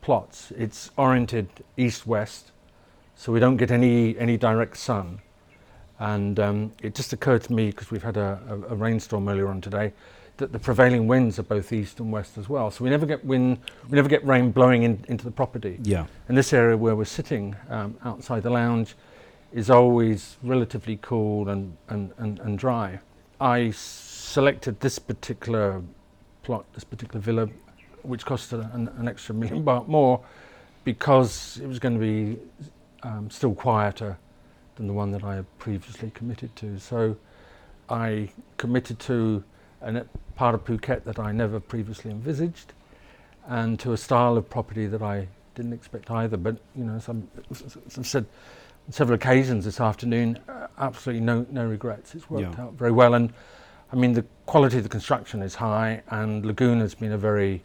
plots. 0.00 0.52
It's 0.56 0.90
oriented 0.96 1.48
east-west, 1.76 2.50
so 3.16 3.32
we 3.32 3.40
don't 3.40 3.56
get 3.56 3.70
any 3.70 4.18
any 4.18 4.36
direct 4.36 4.76
sun. 4.76 5.20
And 5.98 6.40
um, 6.40 6.72
it 6.82 6.96
just 6.96 7.12
occurred 7.12 7.44
to 7.44 7.52
me 7.52 7.66
because 7.66 7.92
we've 7.92 8.02
had 8.02 8.16
a, 8.16 8.40
a, 8.48 8.72
a 8.72 8.74
rainstorm 8.74 9.28
earlier 9.28 9.48
on 9.48 9.60
today 9.60 9.92
that 10.38 10.50
the 10.50 10.58
prevailing 10.58 11.06
winds 11.06 11.38
are 11.38 11.44
both 11.44 11.72
east 11.72 12.00
and 12.00 12.10
west 12.10 12.36
as 12.38 12.48
well. 12.48 12.70
So 12.70 12.82
we 12.82 12.90
never 12.90 13.06
get 13.06 13.24
wind, 13.24 13.58
we 13.88 13.94
never 13.94 14.08
get 14.08 14.24
rain 14.26 14.50
blowing 14.50 14.82
in, 14.82 15.04
into 15.06 15.24
the 15.24 15.30
property. 15.30 15.78
Yeah. 15.82 16.06
And 16.28 16.36
this 16.36 16.52
area 16.52 16.76
where 16.76 16.96
we're 16.96 17.04
sitting 17.04 17.54
um, 17.68 17.96
outside 18.04 18.42
the 18.42 18.50
lounge 18.50 18.96
is 19.52 19.70
always 19.70 20.38
relatively 20.42 20.98
cool 21.02 21.48
and, 21.48 21.76
and, 21.88 22.12
and, 22.18 22.40
and 22.40 22.58
dry. 22.58 22.98
I 23.42 23.72
selected 23.72 24.78
this 24.78 25.00
particular 25.00 25.82
plot, 26.44 26.64
this 26.74 26.84
particular 26.84 27.20
villa, 27.20 27.48
which 28.02 28.24
cost 28.24 28.52
an, 28.52 28.88
an 28.96 29.08
extra 29.08 29.34
million 29.34 29.64
baht 29.66 29.88
more 29.88 30.24
because 30.84 31.58
it 31.60 31.66
was 31.66 31.80
going 31.80 31.94
to 31.94 32.00
be 32.00 32.38
um, 33.02 33.28
still 33.30 33.52
quieter 33.52 34.16
than 34.76 34.86
the 34.86 34.92
one 34.92 35.10
that 35.10 35.24
I 35.24 35.34
had 35.34 35.58
previously 35.58 36.12
committed 36.14 36.54
to. 36.56 36.78
So 36.78 37.16
I 37.88 38.30
committed 38.58 39.00
to 39.00 39.42
a 39.80 40.04
part 40.36 40.54
of 40.54 40.64
Phuket 40.64 41.02
that 41.02 41.18
I 41.18 41.32
never 41.32 41.58
previously 41.58 42.12
envisaged 42.12 42.72
and 43.48 43.76
to 43.80 43.92
a 43.92 43.96
style 43.96 44.36
of 44.36 44.48
property 44.48 44.86
that 44.86 45.02
I 45.02 45.26
didn't 45.56 45.72
expect 45.72 46.12
either. 46.12 46.36
But, 46.36 46.58
you 46.76 46.84
know, 46.84 46.94
as, 46.94 47.08
I've 47.98 48.06
said 48.06 48.26
several 48.90 49.14
occasions 49.14 49.64
this 49.64 49.80
afternoon, 49.80 50.38
uh, 50.48 50.66
absolutely 50.78 51.24
no, 51.24 51.46
no 51.50 51.66
regrets. 51.66 52.14
It's 52.14 52.28
worked 52.28 52.56
Yeah. 52.58 52.64
out 52.64 52.74
very 52.74 52.92
well. 52.92 53.14
And 53.14 53.32
I 53.92 53.96
mean, 53.96 54.12
the 54.12 54.24
quality 54.46 54.78
of 54.78 54.82
the 54.82 54.88
construction 54.88 55.42
is 55.42 55.54
high, 55.54 56.02
and 56.08 56.44
Laguna 56.46 56.80
has 56.80 56.94
been 56.94 57.12
a 57.12 57.18
very, 57.18 57.62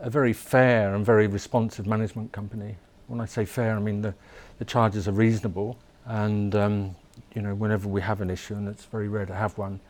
a 0.00 0.10
very 0.10 0.32
fair 0.32 0.94
and 0.94 1.04
very 1.04 1.26
responsive 1.26 1.86
management 1.86 2.32
company. 2.32 2.76
When 3.08 3.20
I 3.20 3.24
say 3.26 3.44
fair, 3.44 3.74
I 3.76 3.80
mean 3.80 4.02
the, 4.02 4.14
the 4.58 4.64
charges 4.64 5.08
are 5.08 5.12
reasonable, 5.12 5.76
and 6.06 6.54
um, 6.54 6.96
you 7.34 7.42
know, 7.42 7.54
whenever 7.54 7.88
we 7.88 8.00
have 8.02 8.20
an 8.20 8.30
issue, 8.30 8.54
and 8.54 8.68
it's 8.68 8.84
very 8.84 9.08
rare 9.08 9.26
to 9.26 9.34
have 9.34 9.56
one, 9.58 9.80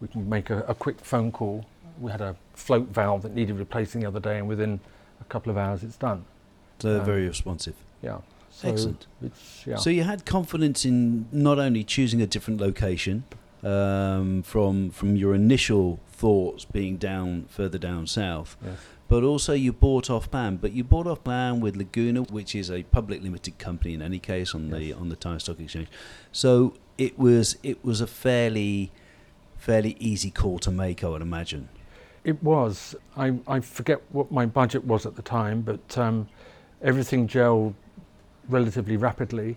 we 0.00 0.08
can 0.08 0.28
make 0.28 0.50
a, 0.50 0.60
a 0.68 0.74
quick 0.74 1.00
phone 1.00 1.32
call. 1.32 1.64
We 1.98 2.10
had 2.10 2.20
a 2.20 2.36
float 2.54 2.88
valve 2.88 3.22
that 3.22 3.34
needed 3.34 3.58
replacing 3.58 4.02
the 4.02 4.08
other 4.08 4.20
day, 4.20 4.38
and 4.38 4.46
within 4.48 4.80
a 5.20 5.24
couple 5.24 5.50
of 5.50 5.56
hours, 5.58 5.82
it's 5.82 5.96
done. 5.96 6.24
They're 6.78 7.00
Um, 7.00 7.04
very 7.06 7.26
responsive. 7.26 7.74
Yeah. 8.02 8.18
So 8.60 8.68
Excellent. 8.68 9.06
Yeah. 9.66 9.76
So 9.76 9.88
you 9.88 10.02
had 10.02 10.26
confidence 10.26 10.84
in 10.84 11.26
not 11.32 11.58
only 11.58 11.82
choosing 11.82 12.20
a 12.20 12.26
different 12.26 12.60
location 12.60 13.24
um, 13.62 14.42
from 14.42 14.90
from 14.90 15.16
your 15.16 15.34
initial 15.34 15.98
thoughts 16.08 16.66
being 16.66 16.98
down 16.98 17.46
further 17.48 17.78
down 17.78 18.06
south, 18.06 18.58
yes. 18.62 18.76
but 19.08 19.24
also 19.24 19.54
you 19.54 19.72
bought 19.72 20.10
off 20.10 20.28
land. 20.34 20.60
But 20.60 20.72
you 20.72 20.84
bought 20.84 21.06
off 21.06 21.26
land 21.26 21.62
with 21.62 21.74
Laguna, 21.74 22.22
which 22.24 22.54
is 22.54 22.70
a 22.70 22.82
public 22.82 23.22
limited 23.22 23.58
company 23.58 23.94
in 23.94 24.02
any 24.02 24.18
case 24.18 24.54
on 24.54 24.68
the 24.68 24.92
on 24.92 25.08
the 25.08 25.16
Thai 25.16 25.38
Stock 25.38 25.58
Exchange. 25.58 25.88
So 26.30 26.74
it 26.98 27.18
was 27.18 27.56
it 27.62 27.82
was 27.82 28.02
a 28.02 28.06
fairly 28.06 28.92
fairly 29.56 29.96
easy 29.98 30.30
call 30.30 30.58
to 30.58 30.70
make, 30.70 31.02
I 31.02 31.08
would 31.08 31.22
imagine. 31.22 31.70
It 32.24 32.42
was. 32.42 32.94
I, 33.16 33.38
I 33.46 33.60
forget 33.60 34.02
what 34.10 34.30
my 34.30 34.44
budget 34.44 34.84
was 34.84 35.06
at 35.06 35.16
the 35.16 35.22
time, 35.22 35.62
but 35.62 35.96
um, 35.96 36.28
everything 36.82 37.26
gelled 37.26 37.74
relatively 38.54 38.96
rapidly. 38.96 39.56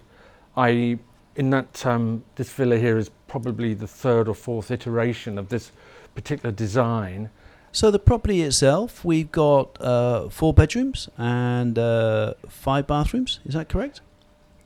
I, 0.56 1.00
in 1.36 1.50
that, 1.50 1.86
um, 1.86 2.24
this 2.36 2.52
villa 2.52 2.78
here 2.78 2.98
is 2.98 3.10
probably 3.28 3.74
the 3.74 3.88
third 3.88 4.28
or 4.28 4.36
fourth 4.36 4.72
iteration 4.72 5.38
of 5.38 5.50
this 5.50 5.72
particular 6.16 6.52
design. 6.52 7.30
So 7.72 7.90
the 7.90 8.00
property 8.00 8.44
itself, 8.44 9.04
we've 9.04 9.32
got 9.32 9.82
uh, 9.82 10.30
four 10.30 10.54
bedrooms 10.54 11.10
and 11.18 11.78
uh, 11.80 12.36
five 12.48 12.86
bathrooms. 12.86 13.40
Is 13.46 13.56
that 13.56 13.68
correct? 13.68 14.02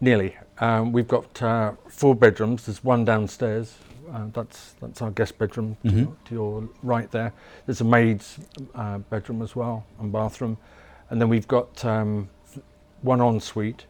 Nearly. 0.02 0.36
Um, 0.60 0.92
we've 0.92 1.08
got 1.08 1.42
uh, 1.42 1.72
four 1.88 2.16
bedrooms. 2.16 2.66
There's 2.66 2.84
one 2.84 3.06
downstairs. 3.06 3.76
Uh, 4.14 4.26
that's 4.34 4.74
that's 4.82 5.02
our 5.02 5.12
guest 5.12 5.38
bedroom 5.38 5.76
to, 5.84 5.90
Mhm. 5.90 5.98
your, 6.00 6.16
to 6.26 6.34
your 6.36 6.70
right 6.82 7.12
there. 7.12 7.34
There's 7.66 7.82
a 7.82 7.84
maid's 7.84 8.40
uh, 8.76 9.00
bedroom 9.00 9.42
as 9.42 9.54
well 9.56 9.86
and 10.00 10.12
bathroom, 10.14 10.58
and 11.10 11.20
then 11.22 11.28
we've 11.28 11.48
got 11.48 11.84
um, 11.84 12.30
one 13.02 13.20
ensuite, 13.20 13.86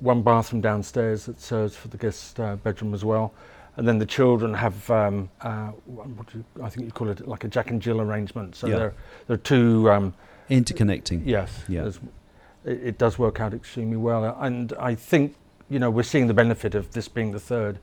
one 0.00 0.22
bathroom 0.22 0.60
downstairs 0.60 1.24
that 1.26 1.40
serves 1.40 1.74
for 1.76 1.88
the 1.88 1.96
guest 1.96 2.38
uh, 2.40 2.56
bedroom 2.56 2.94
as 2.94 3.04
well, 3.04 3.32
and 3.76 3.86
then 3.86 3.98
the 3.98 4.06
children 4.06 4.54
have 4.54 4.88
um, 4.90 5.28
uh, 5.40 5.68
what 5.86 6.26
do 6.32 6.38
you, 6.38 6.44
I 6.64 6.68
think 6.68 6.86
you 6.86 6.92
call 6.92 7.08
it 7.08 7.26
like 7.26 7.44
a 7.44 7.48
Jack 7.48 7.70
and 7.70 7.80
Jill 7.82 8.00
arrangement. 8.00 8.54
So 8.56 8.66
Yeah. 8.66 8.76
there 8.76 8.94
there 9.26 9.34
are 9.34 9.38
two 9.38 9.90
um, 9.90 10.14
Interconnecting. 10.50 11.22
Yes. 11.26 11.62
Yeah. 11.68 11.86
It, 11.86 11.98
it 12.64 12.98
does 12.98 13.18
work 13.18 13.40
out 13.40 13.52
extremely 13.54 13.96
well, 13.96 14.24
and 14.40 14.72
I 14.80 14.94
think 14.94 15.34
you 15.70 15.78
know 15.78 15.90
we're 15.90 16.02
seeing 16.02 16.26
the 16.26 16.34
benefit 16.34 16.74
of 16.74 16.90
this 16.92 17.08
being 17.08 17.32
the 17.32 17.40
third 17.40 17.78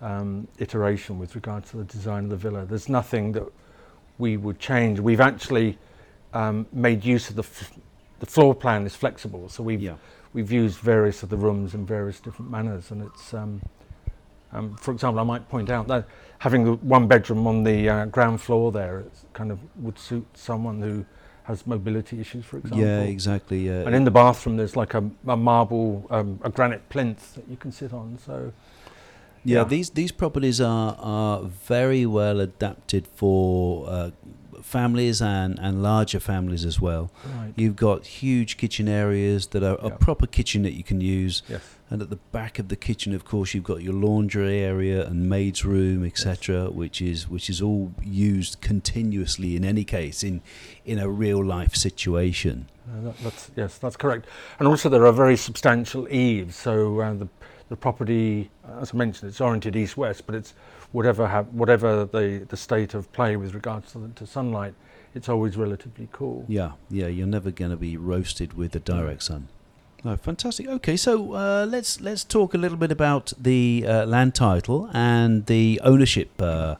um, 0.00 0.48
iteration 0.58 1.18
with 1.18 1.34
regard 1.34 1.64
to 1.66 1.76
the 1.76 1.84
design 1.84 2.24
of 2.24 2.30
the 2.30 2.36
villa. 2.36 2.64
There's 2.64 2.88
nothing 2.88 3.32
that 3.32 3.44
we 4.18 4.36
would 4.36 4.58
change. 4.58 4.98
We've 5.00 5.20
actually 5.20 5.78
um, 6.34 6.66
made 6.72 7.04
use 7.04 7.30
of 7.30 7.36
the 7.36 7.42
f- 7.42 7.72
the 8.20 8.26
floor 8.26 8.54
plan 8.54 8.84
is 8.86 8.94
flexible, 8.94 9.48
so 9.48 9.62
we've 9.62 9.80
Yeah. 9.82 9.94
We've 10.32 10.50
used 10.52 10.78
various 10.78 11.22
of 11.22 11.28
the 11.28 11.36
rooms 11.36 11.74
in 11.74 11.84
various 11.86 12.20
different 12.20 12.50
manners, 12.50 12.90
and 12.90 13.02
it's. 13.02 13.34
Um, 13.34 13.62
um, 14.54 14.76
for 14.76 14.92
example, 14.92 15.18
I 15.18 15.22
might 15.22 15.48
point 15.48 15.70
out 15.70 15.88
that 15.88 16.06
having 16.40 16.64
the 16.64 16.72
one 16.74 17.06
bedroom 17.08 17.46
on 17.46 17.64
the 17.64 17.88
uh, 17.88 18.04
ground 18.04 18.38
floor 18.38 18.70
there 18.70 19.00
it's 19.00 19.24
kind 19.32 19.50
of 19.50 19.58
would 19.76 19.98
suit 19.98 20.26
someone 20.34 20.82
who 20.82 21.06
has 21.44 21.66
mobility 21.66 22.20
issues, 22.20 22.44
for 22.44 22.58
example. 22.58 22.80
Yeah, 22.80 23.00
exactly. 23.00 23.66
Yeah. 23.66 23.80
And 23.86 23.94
in 23.94 24.04
the 24.04 24.10
bathroom, 24.10 24.58
there's 24.58 24.76
like 24.76 24.92
a, 24.92 25.02
a 25.26 25.36
marble, 25.36 26.06
um, 26.10 26.38
a 26.44 26.50
granite 26.50 26.86
plinth 26.90 27.34
that 27.34 27.48
you 27.48 27.56
can 27.56 27.72
sit 27.72 27.92
on. 27.94 28.18
So 28.24 28.52
Yeah, 29.44 29.58
Yeah. 29.58 29.64
these 29.64 29.90
these 29.90 30.12
properties 30.12 30.60
are 30.60 30.96
are 31.00 31.40
very 31.68 32.04
well 32.06 32.38
adapted 32.40 33.06
for 33.16 33.86
uh, 33.88 34.10
families 34.62 35.22
and 35.22 35.58
and 35.58 35.82
larger 35.82 36.20
families 36.20 36.64
as 36.64 36.80
well. 36.80 37.10
right. 37.24 37.52
You've 37.56 37.76
got 37.76 38.06
huge 38.06 38.56
kitchen 38.56 38.88
areas 38.88 39.48
that 39.48 39.62
are 39.62 39.78
a 39.80 39.90
proper 39.90 40.26
kitchen 40.26 40.62
that 40.62 40.72
you 40.72 40.82
can 40.82 41.00
use, 41.00 41.42
yes. 41.48 41.62
and 41.90 42.02
at 42.02 42.10
the 42.10 42.16
back 42.32 42.58
of 42.58 42.68
the 42.68 42.76
kitchen, 42.76 43.14
of 43.14 43.24
course, 43.24 43.54
you've 43.54 43.64
got 43.64 43.82
your 43.82 43.94
laundry 43.94 44.60
area 44.60 45.06
and 45.06 45.28
maid's 45.28 45.64
room, 45.64 46.04
etc., 46.04 46.70
which 46.70 47.00
is 47.00 47.28
which 47.28 47.48
is 47.48 47.62
all 47.62 47.92
used 48.02 48.60
continuously 48.60 49.56
in 49.56 49.64
any 49.64 49.84
case 49.84 50.22
in 50.22 50.42
in 50.84 50.98
a 50.98 51.08
real 51.08 51.44
life 51.44 51.74
situation. 51.74 52.66
Uh, 52.88 53.02
that, 53.02 53.18
that's 53.18 53.50
yes, 53.56 53.78
that's 53.78 53.96
correct. 53.96 54.26
And 54.58 54.68
also 54.68 54.88
there 54.88 55.06
are 55.06 55.12
very 55.12 55.36
substantial 55.36 56.06
eaves. 56.12 56.56
So 56.56 57.00
uh, 57.00 57.14
the 57.14 57.28
the 57.72 57.76
property, 57.76 58.50
as 58.82 58.92
I 58.92 58.98
mentioned, 58.98 59.30
it's 59.30 59.40
oriented 59.40 59.76
east-west, 59.76 60.26
but 60.26 60.34
it's 60.34 60.52
whatever 60.92 61.26
have, 61.26 61.48
whatever 61.54 62.04
the, 62.04 62.44
the 62.46 62.56
state 62.56 62.92
of 62.92 63.10
play 63.12 63.36
with 63.36 63.54
regards 63.54 63.92
to, 63.92 63.98
the, 63.98 64.08
to 64.08 64.26
sunlight, 64.42 64.74
it's 65.14 65.28
always 65.28 65.56
relatively 65.56 66.08
cool. 66.12 66.44
Yeah, 66.48 66.72
yeah, 66.90 67.06
you're 67.06 67.26
never 67.26 67.50
going 67.50 67.70
to 67.70 67.76
be 67.76 67.96
roasted 67.96 68.54
with 68.54 68.72
the 68.72 68.80
direct 68.80 69.22
sun. 69.22 69.48
No, 70.04 70.16
fantastic. 70.16 70.66
Okay, 70.68 70.96
so 70.96 71.34
uh, 71.34 71.66
let's 71.68 72.00
let's 72.00 72.24
talk 72.24 72.54
a 72.54 72.58
little 72.58 72.78
bit 72.78 72.90
about 72.90 73.32
the 73.38 73.84
uh, 73.86 74.06
land 74.06 74.34
title 74.34 74.90
and 74.92 75.46
the 75.46 75.80
ownership 75.84 76.30
uh, 76.40 76.74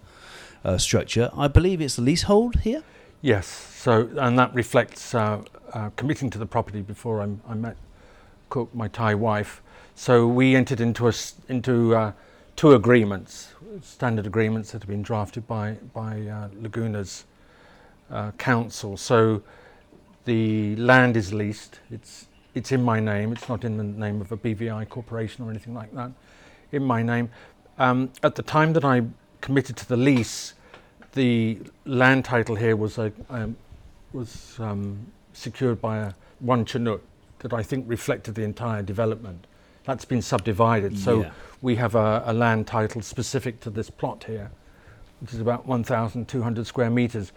uh, 0.65 0.79
structure. 0.79 1.31
I 1.37 1.49
believe 1.49 1.81
it's 1.81 1.97
the 1.97 2.03
leasehold 2.03 2.57
here. 2.65 2.83
Yes. 3.21 3.47
So 3.47 4.09
and 4.17 4.37
that 4.39 4.53
reflects 4.55 5.15
uh, 5.15 5.43
uh, 5.73 5.91
committing 5.97 6.31
to 6.31 6.39
the 6.39 6.47
property 6.47 6.83
before 6.83 7.23
I, 7.23 7.53
I 7.53 7.55
met 7.55 7.77
Cook, 8.49 8.75
my 8.75 8.89
Thai 8.89 9.15
wife. 9.15 9.63
So 9.95 10.27
we 10.27 10.57
entered 10.57 10.81
into 10.81 11.07
a 11.07 11.13
into 11.49 11.95
uh, 11.95 12.13
two 12.57 12.73
agreements, 12.75 13.53
standard 13.83 14.27
agreements 14.27 14.73
that 14.73 14.83
have 14.83 14.89
been 14.89 15.03
drafted 15.03 15.47
by 15.47 15.77
by 15.95 16.13
uh, 16.27 16.49
Laguna's 16.61 17.25
uh, 18.13 18.31
counsel. 18.33 18.97
So 18.97 19.43
the 20.25 20.77
land 20.77 21.17
is 21.17 21.33
leased. 21.33 21.81
It's 21.91 22.27
it's 22.55 22.71
in 22.71 22.83
my 22.83 23.01
name. 23.01 23.33
It's 23.33 23.49
not 23.49 23.65
in 23.65 23.79
the 23.79 23.85
name 23.85 24.21
of 24.21 24.31
a 24.31 24.37
BVI 24.37 24.89
corporation 24.89 25.45
or 25.45 25.51
anything 25.51 25.75
like 25.75 25.93
that. 25.95 26.13
In 26.71 26.85
my 26.85 27.03
name. 27.03 27.31
Um, 27.79 28.11
at 28.23 28.35
the 28.35 28.43
time 28.43 28.75
that 28.75 28.85
I 28.85 29.03
committed 29.41 29.77
to 29.79 29.89
the 29.89 29.97
lease, 29.97 30.53
the 31.15 31.59
land 31.87 32.25
title 32.27 32.55
here 32.55 32.77
was 32.77 32.99
a, 32.99 33.11
um, 33.31 33.57
was 34.13 34.57
um, 34.59 35.07
secured 35.33 35.81
by 35.81 35.99
a 35.99 36.13
one 36.41 36.65
chanote 36.67 37.01
that 37.39 37.53
I 37.55 37.63
think 37.63 37.87
reflected 37.89 38.35
the 38.35 38.43
entire 38.45 38.83
development. 38.83 39.47
That's 39.85 40.05
been 40.05 40.23
subdivided, 40.23 40.99
so 40.99 41.23
Yeah. 41.23 41.31
we 41.61 41.77
have 41.77 41.95
a, 41.95 42.23
a 42.27 42.33
land 42.33 42.67
title 42.67 43.03
specific 43.03 43.61
to 43.61 43.71
this 43.71 43.91
plot 43.91 44.25
here, 44.25 44.51
which 45.21 45.33
is 45.35 45.41
about 45.41 45.67
1,200 45.67 46.67
square 46.67 46.91
meters, 46.91 47.33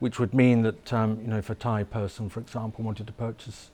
which 0.00 0.18
would 0.18 0.34
mean 0.34 0.62
that 0.62 0.92
um, 0.92 1.18
you 1.22 1.28
know 1.28 1.38
if 1.38 1.48
a 1.50 1.54
Thai 1.54 1.84
person, 1.84 2.28
for 2.28 2.40
example, 2.40 2.84
wanted 2.84 3.06
to 3.06 3.12
purchase 3.12 3.70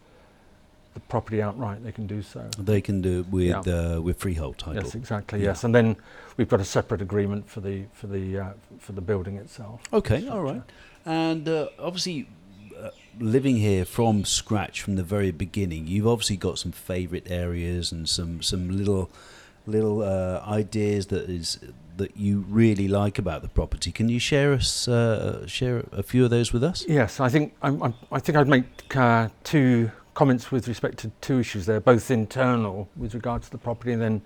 the 0.95 1.00
property 1.00 1.42
outright, 1.42 1.85
they 1.85 1.92
can 1.92 2.06
do 2.06 2.23
so. 2.23 2.49
They 2.59 2.80
can 2.80 3.00
do 3.02 3.21
it 3.21 3.28
with 3.28 3.66
Yeah. 3.66 3.95
uh, 3.97 4.00
with 4.00 4.18
freehold 4.18 4.59
title. 4.59 4.83
Yes, 4.83 4.95
exactly. 4.95 5.40
Yeah. 5.40 5.47
Yes, 5.50 5.64
and 5.64 5.75
then 5.75 5.97
we've 6.37 6.49
got 6.49 6.61
a 6.61 6.64
separate 6.64 7.02
agreement 7.02 7.49
for 7.49 7.61
the 7.61 7.85
for 7.92 8.06
the 8.06 8.38
uh, 8.38 8.52
for 8.78 8.92
the 8.92 9.00
building 9.02 9.37
itself. 9.37 9.80
Okay, 9.92 10.26
all 10.28 10.42
right. 10.42 10.62
And 11.04 11.49
uh, 11.49 11.68
obviously, 11.78 12.28
uh, 12.83 12.90
living 13.21 13.56
here 13.59 13.85
from 13.85 14.25
scratch 14.25 14.83
from 14.83 14.97
the 14.97 15.04
very 15.04 15.30
beginning, 15.30 15.87
you've 15.87 16.06
obviously 16.09 16.37
got 16.37 16.59
some 16.59 16.73
favourite 16.73 17.30
areas 17.30 17.92
and 17.92 18.09
some 18.09 18.42
some 18.42 18.76
little 18.76 19.11
little 19.66 20.02
uh, 20.02 20.42
ideas 20.47 21.06
that 21.09 21.28
is 21.28 21.59
that 21.96 22.16
you 22.16 22.44
really 22.48 22.88
like 22.88 23.18
about 23.18 23.42
the 23.42 23.48
property. 23.48 23.92
Can 23.92 24.08
you 24.08 24.18
share 24.18 24.52
us 24.52 24.88
uh, 24.88 25.46
share 25.46 25.84
a 25.92 26.02
few 26.02 26.24
of 26.24 26.30
those 26.30 26.52
with 26.52 26.64
us? 26.64 26.84
Yes, 26.88 27.20
I 27.20 27.28
think 27.28 27.54
I'm, 27.62 27.82
I'm, 27.82 27.94
I 28.12 28.18
think 28.18 28.38
I'd 28.38 28.48
make 28.48 28.96
uh, 28.96 29.28
two 29.44 29.90
comments 30.14 30.50
with 30.50 30.66
respect 30.66 30.98
to 30.98 31.10
two 31.20 31.38
issues 31.38 31.66
there, 31.66 31.80
both 31.80 32.10
internal 32.10 32.88
with 32.96 33.14
regard 33.14 33.42
to 33.42 33.50
the 33.50 33.58
property, 33.58 33.92
and 33.92 34.02
then 34.02 34.22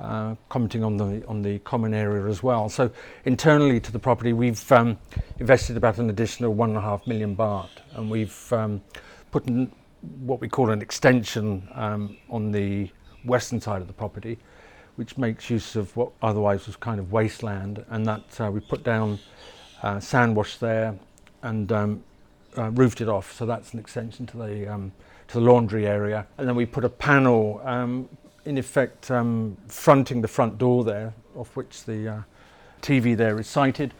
uh, 0.00 0.34
commenting 0.48 0.84
on 0.84 0.96
the 0.96 1.26
on 1.26 1.42
the 1.42 1.58
common 1.60 1.94
area 1.94 2.26
as 2.26 2.42
well. 2.42 2.68
So 2.68 2.90
internally 3.24 3.80
to 3.80 3.92
the 3.92 3.98
property, 3.98 4.32
we've 4.32 4.70
um, 4.72 4.98
invested 5.38 5.76
about 5.76 5.98
an 5.98 6.10
additional 6.10 6.54
one 6.54 6.70
and 6.70 6.78
a 6.78 6.82
half 6.82 7.06
million 7.06 7.36
baht, 7.36 7.70
and 7.94 8.10
we've 8.10 8.52
um, 8.52 8.82
put 9.30 9.46
in 9.46 9.72
what 10.20 10.40
we 10.40 10.48
call 10.48 10.70
an 10.70 10.82
extension 10.82 11.68
um, 11.74 12.16
on 12.30 12.52
the 12.52 12.90
western 13.24 13.60
side 13.60 13.80
of 13.80 13.88
the 13.88 13.92
property, 13.92 14.38
which 14.96 15.16
makes 15.16 15.48
use 15.48 15.76
of 15.76 15.94
what 15.96 16.10
otherwise 16.22 16.66
was 16.66 16.76
kind 16.76 16.98
of 16.98 17.12
wasteland, 17.12 17.84
and 17.90 18.04
that 18.06 18.40
uh, 18.40 18.50
we 18.50 18.60
put 18.60 18.82
down 18.82 19.18
uh, 19.82 20.00
sand 20.00 20.34
wash 20.34 20.56
there 20.56 20.94
and 21.42 21.70
um, 21.70 22.02
uh, 22.58 22.70
roofed 22.70 23.00
it 23.00 23.08
off. 23.08 23.32
So 23.32 23.46
that's 23.46 23.72
an 23.74 23.78
extension 23.78 24.26
to 24.26 24.36
the 24.36 24.72
um, 24.72 24.92
to 25.28 25.34
the 25.34 25.44
laundry 25.44 25.86
area, 25.86 26.26
and 26.38 26.48
then 26.48 26.56
we 26.56 26.66
put 26.66 26.84
a 26.84 26.88
panel 26.88 27.60
um, 27.64 28.08
in 28.44 28.58
effect 28.58 29.10
um, 29.10 29.56
fronting 29.68 30.20
the 30.20 30.28
front 30.28 30.56
door 30.56 30.84
there, 30.84 31.12
off 31.34 31.56
which 31.56 31.84
the 31.84 32.08
uh, 32.08 32.20
TV 32.80 33.16
there 33.16 33.38
is 33.40 33.48
sited, 33.48 33.92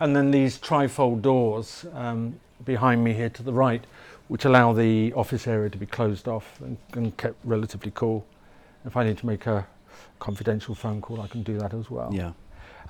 and 0.00 0.14
then 0.14 0.30
these 0.30 0.58
trifold 0.58 1.22
doors 1.22 1.86
um, 1.94 2.38
behind 2.64 3.02
me 3.02 3.12
here 3.12 3.30
to 3.30 3.42
the 3.42 3.52
right, 3.52 3.84
which 4.28 4.44
allow 4.44 4.72
the 4.72 5.12
office 5.14 5.46
area 5.46 5.70
to 5.70 5.78
be 5.78 5.86
closed 5.86 6.26
off 6.28 6.60
and, 6.60 6.76
and 6.94 7.16
kept 7.16 7.36
relatively 7.44 7.92
cool. 7.94 8.26
If 8.84 8.96
I 8.96 9.04
need 9.04 9.18
to 9.18 9.26
make 9.26 9.46
a 9.46 9.66
confidential 10.18 10.74
phone 10.74 11.00
call, 11.00 11.20
I 11.20 11.26
can 11.26 11.42
do 11.42 11.58
that 11.58 11.74
as 11.74 11.90
well. 11.90 12.10
Yeah. 12.12 12.32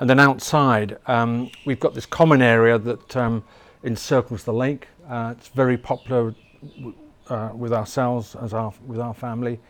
And 0.01 0.09
then 0.09 0.19
outside, 0.19 0.99
um, 1.07 1.51
we've 1.65 1.81
got 1.81 1.95
this 1.95 2.07
common 2.07 2.43
area 2.43 2.79
that 2.79 3.17
um, 3.17 3.45
encircles 3.85 4.45
the 4.45 4.53
lake. 4.53 4.89
Uh, 5.09 5.35
it's 5.37 5.49
very 5.49 5.77
popular 5.77 6.35
w- 6.77 6.95
uh, 7.29 7.51
with 7.55 7.73
ourselves 7.73 8.35
as 8.37 8.53
our 8.53 8.73
with 8.87 9.01
our 9.01 9.15
family, 9.15 9.61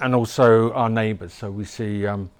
and 0.00 0.14
also 0.14 0.72
our 0.72 0.88
neighbours. 0.88 1.32
So 1.32 1.50
we 1.50 1.64
see 1.64 2.06
um, 2.06 2.30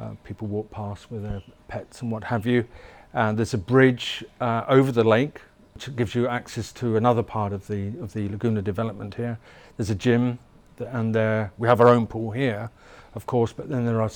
uh, 0.00 0.10
people 0.24 0.48
walk 0.48 0.70
past 0.70 1.10
with 1.10 1.22
their 1.22 1.42
pets 1.68 2.02
and 2.02 2.10
what 2.10 2.24
have 2.24 2.46
you. 2.46 2.66
And 3.14 3.38
there's 3.38 3.54
a 3.54 3.58
bridge 3.58 4.24
uh, 4.40 4.64
over 4.68 4.90
the 4.90 5.04
lake, 5.04 5.40
which 5.74 5.94
gives 5.96 6.14
you 6.14 6.26
access 6.26 6.72
to 6.72 6.96
another 6.96 7.22
part 7.22 7.52
of 7.52 7.66
the 7.66 7.88
of 8.00 8.12
the 8.12 8.28
Laguna 8.28 8.62
development 8.62 9.14
here. 9.14 9.38
There's 9.76 9.90
a 9.90 9.94
gym, 9.94 10.38
th- 10.78 10.90
and 10.92 11.14
there 11.14 11.52
we 11.58 11.68
have 11.68 11.80
our 11.80 11.88
own 11.88 12.06
pool 12.06 12.30
here, 12.30 12.70
of 13.14 13.26
course. 13.26 13.52
But 13.52 13.68
then 13.68 13.84
there 13.84 14.00
are 14.00 14.10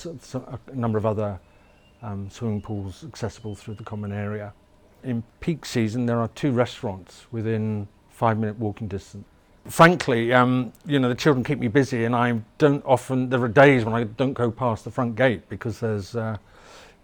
a 0.73 0.75
number 0.75 0.99
of 0.99 1.07
other 1.07 1.39
um, 2.03 2.31
swimming 2.31 2.61
pools 2.61 3.05
accessible 3.05 3.55
through 3.55 3.75
the 3.75 3.85
common 3.85 4.13
area. 4.13 4.53
In 5.03 5.23
peak 5.41 5.65
season, 5.65 6.07
there 6.07 6.19
are 6.19 6.29
two 6.29 6.53
restaurants 6.53 7.27
within 7.31 7.89
five 8.11 8.39
minute 8.39 8.59
walking 8.59 8.89
distance. 8.89 9.25
Frankly, 9.67 10.33
um, 10.33 10.73
you 10.85 10.99
know, 10.99 11.09
the 11.09 11.15
children 11.15 11.43
keep 11.43 11.59
me 11.59 11.69
busy, 11.69 12.05
and 12.05 12.15
I 12.15 12.41
don't 12.59 12.85
often. 12.85 13.31
There 13.31 13.43
are 13.43 13.49
days 13.49 13.85
when 13.85 13.95
I 13.95 14.05
don't 14.05 14.33
go 14.33 14.51
past 14.51 14.85
the 14.85 14.93
front 14.93 15.17
gate 15.17 15.49
because 15.49 15.81
there's, 15.81 16.15
uh, 16.15 16.37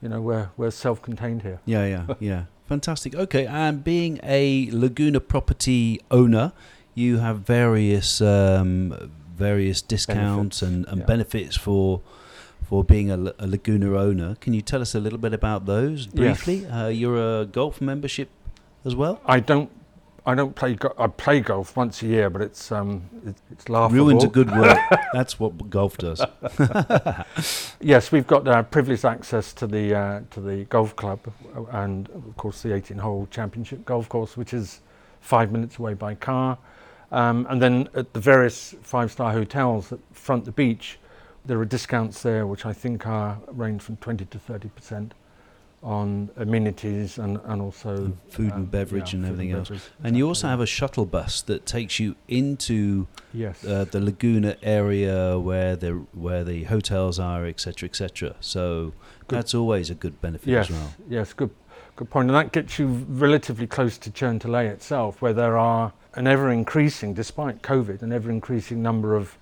you 0.00 0.08
know, 0.08 0.20
we're 0.20 0.50
we're 0.56 0.70
self-contained 0.70 1.42
here. 1.42 1.58
Yeah, 1.64 1.86
yeah, 1.86 2.14
yeah. 2.20 2.44
Fantastic. 2.66 3.16
Okay, 3.16 3.46
and 3.46 3.82
being 3.82 4.20
a 4.22 4.70
Laguna 4.70 5.18
property 5.20 6.00
owner, 6.10 6.52
you 6.94 7.18
have 7.18 7.40
various 7.40 8.20
um, 8.20 9.10
various 9.36 9.82
discounts 9.82 10.60
Benefits, 10.60 10.62
and, 10.62 10.86
and 10.88 11.00
yeah. 11.00 11.06
benefits 11.06 11.56
for 11.56 12.00
for 12.68 12.82
being 12.82 13.10
a, 13.10 13.34
a 13.38 13.46
Laguna 13.46 13.98
owner. 13.98 14.36
Can 14.36 14.54
you 14.54 14.62
tell 14.62 14.80
us 14.80 14.94
a 14.94 15.00
little 15.00 15.18
bit 15.18 15.34
about 15.34 15.66
those 15.66 16.06
briefly? 16.06 16.64
Uh, 16.66 16.88
you're 16.88 17.40
a 17.40 17.44
golf 17.44 17.80
membership 17.80 18.30
as 18.84 18.94
well. 18.94 19.20
I 19.26 19.40
don't. 19.40 19.70
I 20.24 20.36
don't 20.36 20.54
play. 20.54 20.74
Go- 20.74 20.94
I 20.96 21.08
play 21.08 21.40
golf 21.40 21.76
once 21.76 22.00
a 22.02 22.06
year, 22.06 22.30
but 22.30 22.42
it's 22.42 22.70
um, 22.70 23.02
it, 23.26 23.34
it's 23.50 23.68
laughable. 23.68 24.04
Ruins 24.04 24.22
a 24.22 24.28
good 24.28 24.50
word. 24.56 24.78
That's 25.12 25.40
what 25.40 25.68
golf 25.68 25.98
does. 25.98 26.24
Yes, 27.84 28.12
we've 28.12 28.26
got 28.28 28.46
uh, 28.46 28.62
privileged 28.62 29.04
access 29.04 29.52
to 29.54 29.66
the 29.66 29.94
uh, 29.94 30.20
to 30.30 30.40
the 30.40 30.64
golf 30.66 30.94
club 30.94 31.18
and 31.72 32.08
of 32.10 32.36
course 32.36 32.62
the 32.62 32.68
18-hole 32.68 33.26
championship 33.30 33.84
golf 33.84 34.08
course, 34.08 34.36
which 34.36 34.54
is 34.54 34.80
five 35.20 35.50
minutes 35.50 35.78
away 35.78 35.94
by 35.94 36.14
car. 36.14 36.58
Um, 37.12 37.46
and 37.50 37.60
then 37.60 37.88
at 37.94 38.12
the 38.14 38.20
various 38.20 38.74
five-star 38.82 39.32
hotels 39.32 39.90
that 39.90 40.00
front 40.12 40.46
the 40.46 40.50
beach, 40.50 40.98
there 41.44 41.58
are 41.58 41.64
discounts 41.64 42.22
there, 42.22 42.46
which 42.46 42.64
I 42.64 42.72
think 42.72 43.06
are 43.06 43.38
range 43.48 43.82
from 43.82 43.96
20 43.96 44.24
to 44.24 44.38
30 44.38 44.68
percent 44.70 45.14
on 45.82 46.30
amenities 46.36 47.18
and, 47.18 47.40
and 47.44 47.60
also 47.60 47.96
And 47.96 48.18
food 48.28 48.52
and 48.52 48.54
um, 48.54 48.64
beverage 48.66 49.12
yeah, 49.12 49.18
and 49.18 49.26
everything 49.26 49.50
else. 49.52 49.68
beverage, 49.68 49.82
And 50.04 50.16
you 50.16 50.28
also 50.28 50.46
have 50.46 50.60
a 50.60 50.66
shuttle 50.66 51.04
bus 51.04 51.42
that 51.42 51.66
takes 51.66 51.98
you 51.98 52.14
into 52.28 53.08
yes. 53.34 53.64
uh, 53.64 53.84
the 53.90 54.00
Laguna 54.00 54.56
area 54.62 55.38
where 55.38 55.74
the 55.74 56.06
where 56.12 56.44
the 56.44 56.64
hotels 56.64 57.18
are, 57.18 57.46
etc., 57.46 57.88
etc. 57.88 58.36
So 58.40 58.92
Good. 59.26 59.36
that's 59.36 59.54
always 59.54 59.90
a 59.90 59.94
good 59.94 60.20
benefit 60.20 60.48
yes, 60.48 60.70
as 60.70 60.76
well. 60.76 60.94
yes, 61.08 61.32
good, 61.32 61.50
good 61.96 62.08
point. 62.10 62.28
And 62.28 62.36
that 62.36 62.52
gets 62.52 62.78
you 62.78 62.86
relatively 63.08 63.66
close 63.66 63.98
to 63.98 64.10
Cherntalay 64.10 64.68
itself, 64.68 65.20
where 65.20 65.32
there 65.32 65.58
are 65.58 65.92
an 66.14 66.26
ever 66.26 66.50
increasing, 66.50 67.14
despite 67.14 67.62
COVID, 67.62 68.02
an 68.02 68.12
ever 68.12 68.30
increasing 68.30 68.82
number 68.82 69.16
of 69.16 69.36